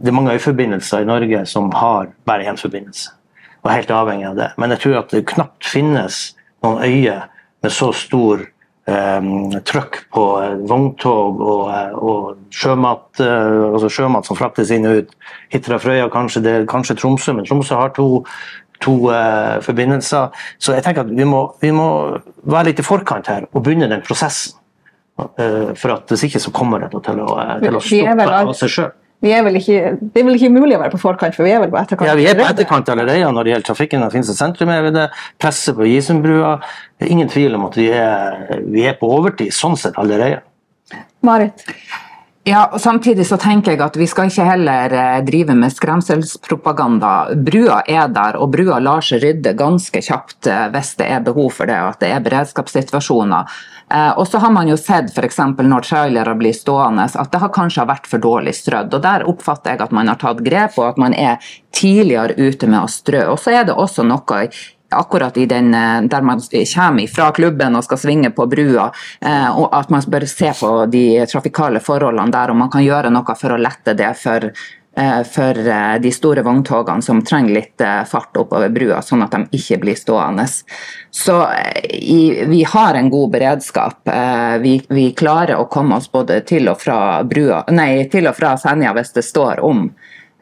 det 0.00 0.12
er 0.12 0.16
mange 0.16 0.36
øyforbindelser 0.36 1.02
i 1.02 1.08
Norge 1.08 1.42
som 1.48 1.72
har 1.76 2.12
bare 2.28 2.46
én 2.48 2.60
forbindelse, 2.60 3.12
og 3.62 3.70
er 3.70 3.80
helt 3.80 3.92
avhengig 3.94 4.28
av 4.30 4.38
det. 4.38 4.50
Men 4.60 4.74
jeg 4.74 4.84
tror 4.84 5.00
at 5.02 5.16
det 5.16 5.26
knapt 5.32 5.68
finnes 5.68 6.22
noen 6.64 6.84
øyer 6.84 7.26
med 7.60 7.74
så 7.74 7.90
stor 7.96 8.46
trøkk 9.66 9.98
på 10.14 10.24
vogntog 10.68 11.40
og, 11.40 11.98
og 12.00 12.54
sjømat, 12.54 13.04
uh, 13.22 13.72
altså 13.74 13.90
sjømat 13.92 14.28
som 14.28 14.38
fraktes 14.38 14.72
inn 14.74 14.88
og 14.88 15.02
ut. 15.02 15.12
Hitra 15.52 15.80
Frøya, 15.82 16.08
kanskje, 16.12 16.42
det, 16.46 16.54
kanskje 16.70 16.98
Tromsø, 17.00 17.34
men 17.36 17.48
Tromsø 17.48 17.78
har 17.78 17.92
to, 17.96 18.24
to 18.84 18.96
uh, 19.10 19.58
forbindelser. 19.64 20.30
Så 20.58 20.76
jeg 20.76 20.86
tenker 20.86 21.06
at 21.06 21.12
vi 21.16 21.26
må, 21.28 21.44
vi 21.62 21.72
må, 21.74 21.90
være 22.42 22.70
litt 22.70 22.82
i 22.82 22.86
forkant 22.86 23.30
her 23.30 23.46
og 23.50 23.64
begynne 23.64 23.90
den 23.90 24.04
prosessen. 24.06 24.56
Uh, 25.20 25.76
for 25.76 25.92
at 25.92 26.08
hvis 26.08 26.30
ikke 26.30 26.40
så 26.40 26.52
kommer 26.54 26.80
det 26.80 26.94
til 26.94 27.20
å, 27.20 27.34
til 27.60 27.76
å 27.76 27.84
stoppe 27.84 28.28
av 28.40 28.54
seg 28.56 28.76
sjøl 28.78 28.92
er 29.28 29.56
ikke, 29.58 29.80
det 30.00 30.20
er 30.22 30.24
vel 30.24 30.36
ikke 30.38 30.52
mulig 30.54 30.76
å 30.78 30.80
være 30.80 30.94
på 30.94 31.02
forkant, 31.02 31.34
for 31.36 31.44
vi 31.44 31.52
er 31.52 31.60
vel 31.60 31.72
på 31.72 31.76
etterkant? 31.76 32.08
Ja, 32.08 32.16
vi 32.16 32.24
er 32.30 32.38
på 32.38 32.46
etterkant 32.46 32.88
allerede 32.88 33.32
når 33.36 33.44
det 33.44 33.52
gjelder 33.52 33.68
trafikken. 33.68 34.04
Det 34.04 34.14
finnes 34.14 34.30
et 34.32 34.38
sentrum 34.40 34.72
vi 34.72 34.92
det, 34.96 35.08
presset 35.40 35.76
på 35.76 35.88
Gisundbrua. 35.88 36.54
Er 37.00 37.12
ingen 37.12 37.28
tvil 37.28 37.58
om 37.58 37.66
at 37.68 37.76
vi 37.76 37.90
er, 37.92 38.62
vi 38.64 38.86
er 38.88 38.96
på 38.96 39.10
overtid 39.18 39.52
sånn 39.52 39.76
sett 39.76 39.98
allerede. 40.00 40.40
Marit? 41.26 41.66
Ja, 42.48 42.62
og 42.72 42.80
Samtidig 42.80 43.26
så 43.28 43.36
tenker 43.36 43.74
jeg 43.74 43.82
at 43.84 43.96
vi 44.00 44.06
skal 44.08 44.30
ikke 44.30 44.46
heller 44.48 44.94
eh, 44.96 45.18
drive 45.26 45.52
med 45.58 45.74
skremselspropaganda. 45.74 47.34
Brua 47.36 47.82
er 47.84 48.08
der, 48.08 48.38
og 48.40 48.54
brua 48.54 48.78
lar 48.80 49.04
seg 49.04 49.20
rydde 49.20 49.52
ganske 49.58 50.00
kjapt 50.06 50.48
eh, 50.48 50.70
hvis 50.72 50.94
det 50.96 51.10
er 51.12 51.26
behov 51.26 51.52
for 51.58 51.68
det, 51.68 51.76
og 51.84 51.92
at 51.92 52.00
det 52.00 52.14
er 52.14 52.24
beredskapssituasjoner. 52.24 53.60
Eh, 53.92 54.08
og 54.16 54.24
så 54.24 54.40
har 54.40 54.56
man 54.56 54.72
jo 54.72 54.78
sett 54.80 55.12
f.eks. 55.12 55.38
når 55.60 55.84
trailere 55.84 56.34
blir 56.40 56.56
stående, 56.56 57.10
at 57.12 57.32
det 57.32 57.44
har 57.44 57.52
kanskje 57.52 57.88
vært 57.92 58.08
for 58.08 58.24
dårlig 58.24 58.56
strødd. 58.56 58.96
og 58.96 59.04
Der 59.04 59.28
oppfatter 59.28 59.74
jeg 59.74 59.84
at 59.84 59.92
man 60.00 60.08
har 60.08 60.20
tatt 60.24 60.40
grep, 60.46 60.80
og 60.80 60.94
at 60.94 61.04
man 61.04 61.12
er 61.12 61.52
tidligere 61.76 62.40
ute 62.40 62.72
med 62.72 62.80
å 62.80 62.88
strø. 62.88 63.26
Og 63.34 63.40
så 63.44 63.58
er 63.60 63.68
det 63.68 63.76
også 63.76 64.08
noe 64.08 64.46
akkurat 64.90 65.36
i 65.36 65.46
den, 65.46 65.74
eh, 65.74 66.02
der 66.02 66.22
man 66.22 66.40
kommer 66.74 67.06
fra 67.06 67.30
klubben 67.32 67.76
og 67.76 67.84
skal 67.84 67.98
svinge 67.98 68.30
på 68.30 68.46
brua, 68.46 68.90
eh, 69.20 69.58
og 69.58 69.68
at 69.72 69.90
man 69.90 70.02
bør 70.02 70.26
se 70.28 70.52
på 70.60 70.90
de 70.90 71.26
trafikale 71.26 71.80
forholdene 71.80 72.32
der, 72.32 72.50
og 72.50 72.56
man 72.56 72.70
kan 72.70 72.84
gjøre 72.84 73.10
noe 73.10 73.36
for 73.36 73.50
å 73.50 73.60
lette 73.60 73.94
det 73.94 74.16
for, 74.16 74.50
eh, 74.96 75.22
for 75.22 75.54
de 75.98 76.10
store 76.10 76.42
vogntogene 76.42 77.02
som 77.02 77.22
trenger 77.22 77.54
litt 77.54 77.78
fart 78.06 78.34
oppover 78.36 78.68
brua, 78.68 78.98
sånn 79.00 79.22
at 79.22 79.30
de 79.30 79.58
ikke 79.58 79.80
blir 79.80 79.94
stående. 79.94 80.46
Så 81.10 81.48
vi 82.48 82.62
har 82.62 82.94
en 82.94 83.10
god 83.10 83.30
beredskap. 83.30 84.00
Vi, 84.60 84.82
vi 84.88 85.12
klarer 85.12 85.56
å 85.56 85.68
komme 85.68 85.96
oss 85.96 86.08
både 86.08 86.44
til 86.44 86.68
og 86.68 86.80
fra, 86.80 87.22
brua, 87.22 87.64
nei, 87.70 88.08
til 88.10 88.26
og 88.26 88.34
fra 88.34 88.56
Senja 88.56 88.92
hvis 88.92 89.12
det 89.12 89.24
står 89.24 89.60
om. 89.60 89.90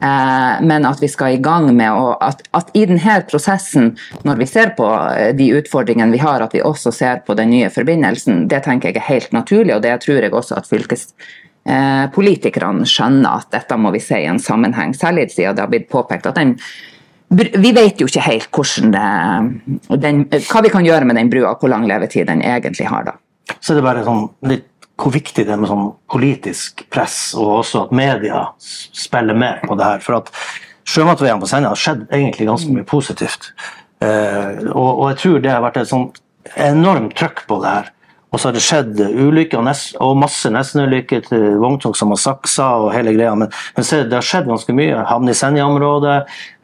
Eh, 0.01 0.61
men 0.61 0.85
at 0.87 1.01
vi 1.03 1.07
skal 1.11 1.35
i 1.35 1.41
gang 1.43 1.73
med 1.75 1.91
og 1.91 2.21
at, 2.23 2.45
at, 2.55 2.69
i 2.77 2.85
denne 2.87 3.17
prosessen, 3.27 3.91
når 4.23 4.39
vi 4.39 4.47
ser 4.47 4.71
på 4.77 4.87
eh, 5.11 5.33
de 5.35 5.49
utfordringene 5.59 6.15
vi 6.15 6.21
har, 6.23 6.39
at 6.39 6.55
vi 6.55 6.63
også 6.63 6.93
ser 6.95 7.19
på 7.27 7.35
den 7.35 7.51
nye 7.51 7.71
forbindelsen, 7.73 8.45
det 8.51 8.63
tenker 8.63 8.93
jeg 8.93 9.01
er 9.01 9.09
helt 9.09 9.35
naturlig, 9.35 9.75
og 9.75 9.83
det 9.83 9.97
tror 10.05 10.23
jeg 10.23 10.31
også 10.31 10.55
at 10.61 10.69
fylkes 10.71 11.09
eh, 11.67 12.05
skjønner 12.87 13.41
at 13.41 13.51
dette 13.51 13.75
må 13.75 13.91
vi 13.91 13.99
se 14.03 14.21
i 14.23 14.29
en 14.31 14.39
sammenheng, 14.39 14.95
særlig 14.95 15.33
siden 15.33 15.59
det 15.59 15.65
har 15.65 15.73
blitt 15.73 15.91
påpekt 15.91 16.31
at 16.31 16.39
den 16.39 16.55
vi 17.29 17.69
vet 17.75 17.99
jo 18.01 18.07
ikke 18.09 18.23
helt 18.25 18.47
det, 18.89 19.99
den, 20.01 20.23
hva 20.49 20.61
vi 20.65 20.71
kan 20.73 20.85
gjøre 20.87 21.05
med 21.05 21.19
den 21.19 21.29
brua, 21.29 21.51
og 21.51 21.61
hvor 21.61 21.69
lang 21.69 21.83
levetid 21.85 22.25
den 22.25 22.41
egentlig 22.41 22.87
har. 22.89 23.03
da. 23.05 23.13
Så 23.61 23.75
det 23.75 23.83
er 23.83 23.85
bare 23.85 24.01
sånn 24.07 24.23
litt 24.49 24.65
hvor 24.99 25.13
viktig 25.15 25.45
det 25.47 25.53
er 25.53 25.59
med 25.61 25.71
sånn 25.71 25.91
politisk 26.11 26.83
press, 26.93 27.19
og 27.37 27.59
også 27.61 27.85
at 27.85 27.93
media 27.95 28.47
spiller 28.59 29.37
med 29.37 29.63
på 29.67 29.77
det 29.79 29.87
her. 29.87 30.01
For 30.03 30.19
at 30.19 30.31
sjømatveiene 30.89 31.41
på 31.43 31.49
Senja 31.49 31.71
har 31.71 31.79
skjedd 31.79 32.07
egentlig 32.09 32.49
ganske 32.49 32.73
mye 32.73 32.87
positivt. 32.87 33.51
Eh, 34.03 34.65
og, 34.71 34.89
og, 34.89 35.05
jeg 35.11 35.21
tror 35.23 35.39
det 35.43 35.53
har 35.53 35.63
vært 35.63 35.81
et 35.81 35.91
sånt 35.91 36.19
enormt 36.59 37.15
trøkk 37.19 37.45
på 37.49 37.61
det 37.63 37.77
her. 37.77 37.95
Og 38.29 38.37
så 38.37 38.49
har 38.49 38.53
det 38.53 38.61
skjedd 38.61 38.99
ulykker 39.01 39.57
og 39.57 40.17
masse 40.21 40.49
nestenulykker 40.53 41.23
til 41.25 41.45
vogntog 41.63 41.95
som 41.97 42.11
har 42.13 42.19
saksa 42.21 42.67
og 42.83 42.91
hele 42.93 43.15
greia. 43.15 43.31
Men, 43.33 43.49
men 43.73 43.87
se, 43.87 44.03
det 44.05 44.19
har 44.19 44.25
skjedd 44.25 44.51
ganske 44.51 44.75
mye. 44.77 44.99
Havn 45.09 45.31
i 45.31 45.35
Senja-området, 45.37 46.19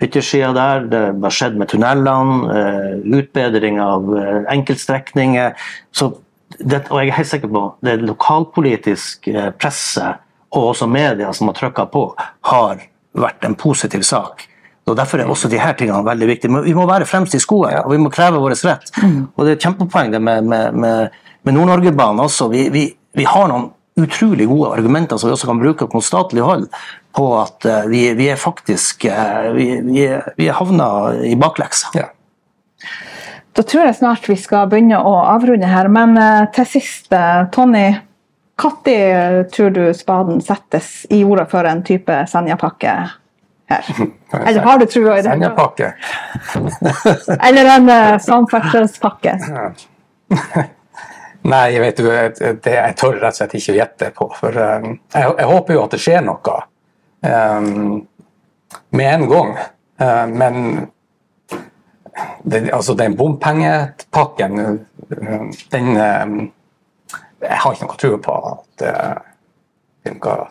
yttersida 0.06 0.52
der. 0.54 0.86
Det 0.92 1.02
har 1.24 1.38
skjedd 1.40 1.58
med 1.58 1.72
tunnelene. 1.74 2.60
Eh, 2.60 2.92
utbedring 3.18 3.82
av 3.82 4.14
eh, 4.14 4.44
enkeltstrekninger. 4.54 5.58
Så 5.96 6.12
det, 6.60 6.86
og 6.90 7.02
jeg 7.02 7.12
er 7.12 7.18
helt 7.20 7.32
sikker 7.32 7.52
på 7.52 7.64
det 7.86 7.96
lokalpolitiske 8.04 9.52
presset 9.60 10.22
og 10.56 10.72
også 10.72 10.88
media 10.88 11.32
som 11.34 11.50
har 11.50 11.58
trykka 11.58 11.88
på, 11.92 12.04
har 12.50 12.84
vært 13.16 13.48
en 13.48 13.58
positiv 13.60 14.06
sak. 14.08 14.46
Og 14.86 14.98
Derfor 14.98 15.20
er 15.20 15.30
også 15.30 15.50
de 15.50 15.60
her 15.60 15.74
tingene 15.74 16.06
veldig 16.06 16.28
viktige. 16.30 16.52
Men 16.54 16.66
vi 16.66 16.76
må 16.78 16.86
være 16.86 17.08
fremst 17.10 17.34
i 17.36 17.42
skoen, 17.42 17.74
og 17.82 17.92
vi 17.92 18.02
må 18.02 18.12
kreve 18.14 18.42
vår 18.42 18.54
rett. 18.68 18.92
Mm. 19.02 19.32
Og 19.34 19.46
Det 19.46 19.52
er 19.52 19.58
et 19.58 19.66
kjempepoeng 19.66 20.12
det 20.14 20.22
med, 20.22 20.44
med, 20.46 20.78
med, 20.78 21.16
med 21.44 21.58
Nord-Norge-banen 21.58 22.22
også. 22.22 22.48
Vi, 22.54 22.68
vi, 22.70 22.86
vi, 23.18 23.26
har 23.26 23.50
noen 23.50 23.72
utrolig 23.98 24.46
gode 24.48 24.76
argumenter 24.78 25.18
som 25.18 25.30
vi 25.30 25.34
også 25.34 25.50
kan 25.50 25.60
bruke 25.60 25.88
på 25.90 26.02
statlig 26.04 26.44
hold, 26.46 26.68
på 27.16 27.28
at 27.40 27.66
uh, 27.66 27.90
vi, 27.90 28.10
vi, 28.14 28.28
er 28.30 28.38
faktisk 28.40 29.08
vi, 29.56 29.68
vi, 29.88 30.08
vi 30.38 30.48
er 30.48 30.58
havna 30.60 30.88
i 31.24 31.36
bakleksa. 31.40 31.94
Ja. 31.96 32.10
Da 33.56 33.64
tror 33.64 33.86
jeg 33.88 33.96
snart 33.96 34.28
vi 34.28 34.36
skal 34.40 34.68
begynne 34.72 35.00
å 35.00 35.14
avrunde 35.32 35.70
her, 35.70 35.88
men 35.92 36.18
uh, 36.20 36.48
til 36.56 36.68
sist, 36.76 37.08
Tony. 37.56 37.88
Når 38.56 39.50
tror 39.52 39.74
du 39.76 39.82
spaden 39.92 40.40
settes 40.40 41.04
i 41.12 41.20
jorda 41.20 41.44
for 41.52 41.68
en 41.68 41.82
type 41.84 42.22
Senja-pakke 42.32 42.94
her? 42.96 43.18
Eller 44.48 44.62
har 44.64 44.80
du 44.80 44.86
trua 44.86 45.18
i 45.18 45.22
det? 45.22 45.28
Senja-pakke. 45.28 45.92
Eller 47.48 47.72
en 47.76 47.90
uh, 47.90 48.16
samferdselspakke? 48.24 49.36
Nei, 51.46 51.80
vet 51.80 52.00
du, 52.00 52.08
det 52.10 52.74
jeg 52.74 52.98
tør 52.98 53.20
rett 53.20 53.36
og 53.36 53.38
slett 53.38 53.56
ikke 53.60 53.74
å 53.74 53.78
gjette 53.78 54.12
på. 54.16 54.30
For 54.40 54.56
jeg, 54.58 54.98
jeg, 55.14 55.48
håper 55.52 55.76
jo 55.76 55.84
at 55.84 55.94
det 55.94 56.02
skjer 56.02 56.24
noe 56.26 56.56
um, 57.22 58.00
med 58.98 59.12
en 59.12 59.28
gang. 59.30 59.52
Uh, 60.02 60.26
men 60.32 60.56
det, 62.44 62.70
altså 62.74 62.96
den 62.96 63.16
bompengepakken, 63.18 64.60
den 65.72 65.88
um, 65.98 66.52
Jeg 67.42 67.58
har 67.62 67.76
ikke 67.76 67.86
noe 67.86 67.98
tro 68.02 68.18
på 68.26 68.36
at 68.50 68.82
det 68.82 68.94
funker. 70.08 70.48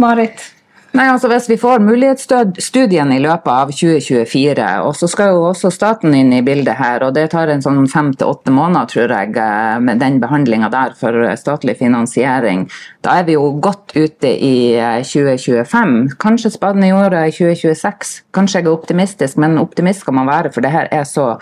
Marit? 0.00 0.46
Nei, 0.90 1.04
altså 1.06 1.28
Hvis 1.30 1.46
vi 1.46 1.56
får 1.60 1.82
mulighetsstudien 1.86 3.12
i 3.14 3.20
løpet 3.22 3.50
av 3.52 3.68
2024, 3.70 4.64
og 4.82 4.96
så 4.98 5.06
skal 5.10 5.30
jo 5.30 5.44
også 5.52 5.70
staten 5.70 6.16
inn 6.18 6.32
i 6.34 6.40
bildet 6.42 6.80
her, 6.80 7.04
og 7.06 7.14
det 7.14 7.28
tar 7.30 7.52
en 7.52 7.62
sånn 7.62 7.86
fem 7.90 8.08
til 8.18 8.32
åtte 8.32 8.50
måneder, 8.50 8.90
tror 8.90 9.14
jeg, 9.14 9.36
eh, 9.38 9.78
med 9.78 10.02
den 10.02 10.18
behandlinga 10.22 10.70
der 10.72 10.96
for 10.98 11.14
statlig 11.38 11.76
finansiering. 11.78 12.66
Da 13.06 13.20
er 13.20 13.28
vi 13.28 13.38
jo 13.38 13.52
godt 13.62 13.94
ute 13.94 14.34
i 14.34 14.74
2025. 15.06 15.94
Eh, 16.10 16.16
Kanskje 16.18 16.50
spaden 16.50 16.82
i 16.82 16.90
jorda 16.90 17.22
i 17.28 17.30
2026. 17.38 18.22
Kanskje 18.34 18.58
jeg 18.58 18.66
er 18.66 18.74
optimistisk, 18.74 19.38
men 19.38 19.58
optimist 19.62 20.00
skal 20.00 20.18
man 20.18 20.26
være, 20.26 20.52
for 20.52 20.60
det 20.60 20.74
her 20.74 20.88
er 20.90 21.06
så 21.06 21.36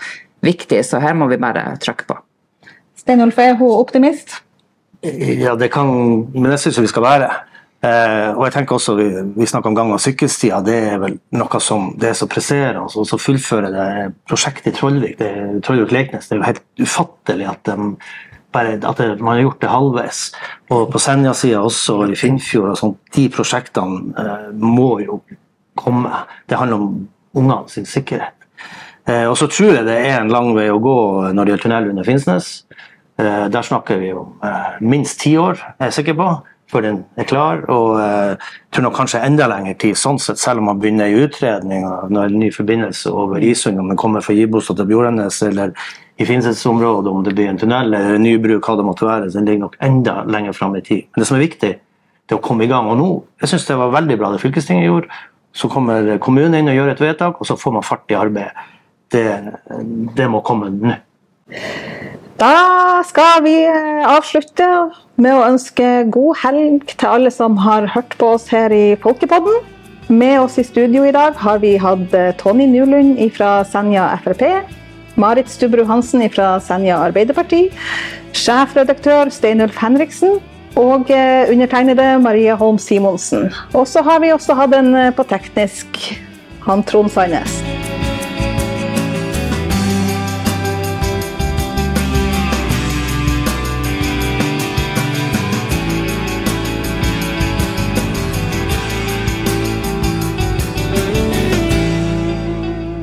viktig, 0.45 0.85
så 0.85 1.01
her 1.01 1.17
må 1.17 1.27
vi 1.27 1.41
bare 1.41 1.73
trykke 1.81 2.05
på. 2.05 2.21
Steinulf, 2.99 3.37
er 3.39 3.57
hun 3.57 3.79
optimist? 3.79 4.43
Ja, 5.01 5.55
det 5.55 5.71
kan 5.71 5.87
Men 6.33 6.51
jeg 6.51 6.59
syns 6.59 6.81
vi 6.81 6.87
skal 6.87 7.03
være. 7.03 7.29
Eh, 7.79 8.31
og 8.35 8.43
jeg 8.43 8.53
tenker 8.57 8.75
også, 8.75 8.95
Vi, 8.99 9.07
vi 9.39 9.45
snakker 9.47 9.69
om 9.69 9.75
gang- 9.75 9.93
og 9.93 10.01
sykkelstier. 10.03 10.63
Det 10.65 10.77
er 10.93 10.97
vel 10.99 11.19
noe 11.31 11.59
som 11.63 11.93
det 11.99 12.09
er 12.09 12.17
så 12.19 12.27
presserende. 12.27 12.83
Og 12.83 13.07
så 13.07 13.19
fullfører 13.19 13.71
det 13.71 14.15
prosjektet 14.27 14.73
i 14.73 14.75
Trollvik, 14.77 15.19
det, 15.19 15.61
Trollvik-Leknes. 15.63 16.27
Det 16.27 16.35
er 16.35 16.41
jo 16.41 16.49
helt 16.49 16.65
ufattelig 16.79 17.47
at, 17.47 17.63
de, 17.69 17.93
bare, 18.51 18.79
at 18.83 18.97
det, 18.97 19.21
man 19.21 19.37
har 19.37 19.45
gjort 19.45 19.61
det 19.61 19.69
halvveis. 19.69 20.23
Og 20.69 20.89
på 20.91 20.99
Senja-sida 20.99 21.61
også, 21.63 22.01
og 22.01 22.11
i 22.11 22.19
Finnfjord. 22.19 22.73
og 22.73 22.81
sånt, 22.81 22.99
De 23.15 23.29
prosjektene 23.29 24.13
eh, 24.19 24.51
må 24.59 24.99
jo 25.05 25.21
komme. 25.79 26.25
Det 26.49 26.59
handler 26.59 26.83
om 26.83 27.07
ungene 27.33 27.71
sin 27.71 27.87
sikkerhet. 27.87 28.35
Eh, 29.07 29.25
og 29.29 29.37
så 29.39 29.47
tror 29.47 29.77
jeg 29.79 29.87
det 29.87 29.97
er 30.03 30.19
en 30.19 30.31
lang 30.31 30.51
vei 30.57 30.67
å 30.69 30.81
gå 30.83 30.99
når 31.31 31.45
det 31.45 31.53
gjelder 31.53 31.63
tunnel 31.63 31.91
under 31.93 32.03
Finnsnes. 32.03 32.53
Eh, 33.19 33.47
der 33.51 33.65
snakker 33.65 33.99
vi 34.03 34.11
om 34.13 34.35
eh, 34.43 34.79
minst 34.83 35.21
ti 35.23 35.37
år, 35.39 35.59
er 35.79 35.89
jeg 35.89 36.01
sikker 36.01 36.19
på 36.19 36.29
før 36.69 36.85
den 36.85 36.99
er 37.17 37.27
klar. 37.29 37.63
Og 37.71 37.97
jeg 37.99 38.35
uh, 38.37 38.51
tror 38.73 38.85
nok 38.85 38.97
kanskje 38.99 39.23
enda 39.25 39.47
lengre 39.49 39.75
tid, 39.81 39.97
sånn 39.97 40.19
sett, 40.21 40.41
selv 40.41 40.61
om 40.61 40.69
man 40.69 40.81
begynner 40.81 41.09
i 41.09 41.23
utredning 41.23 41.87
av 41.89 42.13
en 42.13 42.37
ny 42.39 42.51
forbindelse 42.53 43.11
over 43.11 43.43
Isund, 43.45 43.81
om 43.81 43.89
den 43.89 43.99
kommer 43.99 44.25
fra 44.25 44.35
Gibostad 44.37 44.79
til 44.79 44.89
Bjordanes 44.91 45.41
eller 45.47 45.73
i 46.19 46.27
Finnsnes-området, 46.27 47.11
om 47.11 47.23
det 47.23 47.33
blir 47.35 47.47
en 47.47 47.59
tunnel 47.59 47.93
eller 47.93 48.17
en 48.17 48.25
nybruk, 48.25 48.65
hva 48.65 48.75
det 48.75 48.85
måtte 48.85 49.07
være, 49.07 49.29
så 49.29 49.39
den 49.39 49.47
ligger 49.47 49.67
nok 49.67 49.77
enda 49.87 50.17
lenger 50.27 50.57
fram 50.57 50.75
i 50.75 50.83
tid. 50.83 51.05
Men 51.13 51.23
det 51.23 51.29
som 51.29 51.37
er 51.37 51.45
viktig, 51.45 51.69
det 51.79 52.35
er 52.35 52.41
å 52.41 52.43
komme 52.45 52.67
i 52.67 52.71
gang. 52.71 52.89
Og 52.91 52.99
nå, 52.99 53.09
jeg 53.41 53.53
syns 53.53 53.67
det 53.69 53.77
var 53.79 53.93
veldig 53.95 54.17
bra 54.19 54.33
det 54.33 54.41
fylkestinget 54.43 54.89
gjorde. 54.89 55.21
Så 55.55 55.69
kommer 55.71 56.11
kommunen 56.21 56.59
inn 56.59 56.69
og 56.69 56.75
gjør 56.75 56.91
et 56.91 57.01
vedtak, 57.01 57.39
og 57.39 57.47
så 57.47 57.55
får 57.57 57.79
man 57.79 57.87
fart 57.87 58.11
i 58.11 58.19
arbeidet. 58.19 58.67
Det, 59.09 59.25
det 60.19 60.27
må 60.29 60.43
komme 60.45 60.69
nå. 60.69 60.93
Da 62.39 63.03
skal 63.03 63.41
vi 63.43 63.55
eh, 63.67 64.05
avslutte 64.07 64.65
med 65.19 65.35
å 65.35 65.43
ønske 65.43 66.05
god 66.07 66.37
helg 66.39 66.93
til 66.93 67.09
alle 67.11 67.31
som 67.35 67.57
har 67.59 67.89
hørt 67.91 68.15
på 68.19 68.29
oss 68.37 68.47
her 68.53 68.71
i 68.71 68.95
Folkepodden. 69.01 69.57
Med 70.07 70.37
oss 70.39 70.55
i 70.61 70.63
studio 70.63 71.03
i 71.03 71.11
dag 71.11 71.35
har 71.41 71.59
vi 71.59 71.73
hatt 71.81 72.15
eh, 72.15 72.31
Tony 72.39 72.69
Nulund 72.71 73.19
fra 73.35 73.57
Senja 73.67 74.07
Frp. 74.23 74.45
Marit 75.19 75.51
Stubru 75.51 75.83
Hansen 75.89 76.23
fra 76.31 76.53
Senja 76.63 77.01
Arbeiderparti. 77.09 77.65
Sjefredaktør 78.31 79.33
Steinulf 79.35 79.75
Henriksen. 79.83 80.39
Og 80.79 81.11
eh, 81.11 81.51
undertegnede 81.51 82.13
Maria 82.23 82.55
Holm 82.55 82.79
Simonsen. 82.79 83.49
Og 83.73 83.83
så 83.89 84.05
har 84.05 84.23
vi 84.23 84.31
også 84.31 84.55
hatt 84.55 84.79
en 84.79 84.95
på 85.17 85.27
teknisk, 85.27 86.05
han 86.63 86.87
Trond 86.87 87.11
Sandnes. 87.11 87.78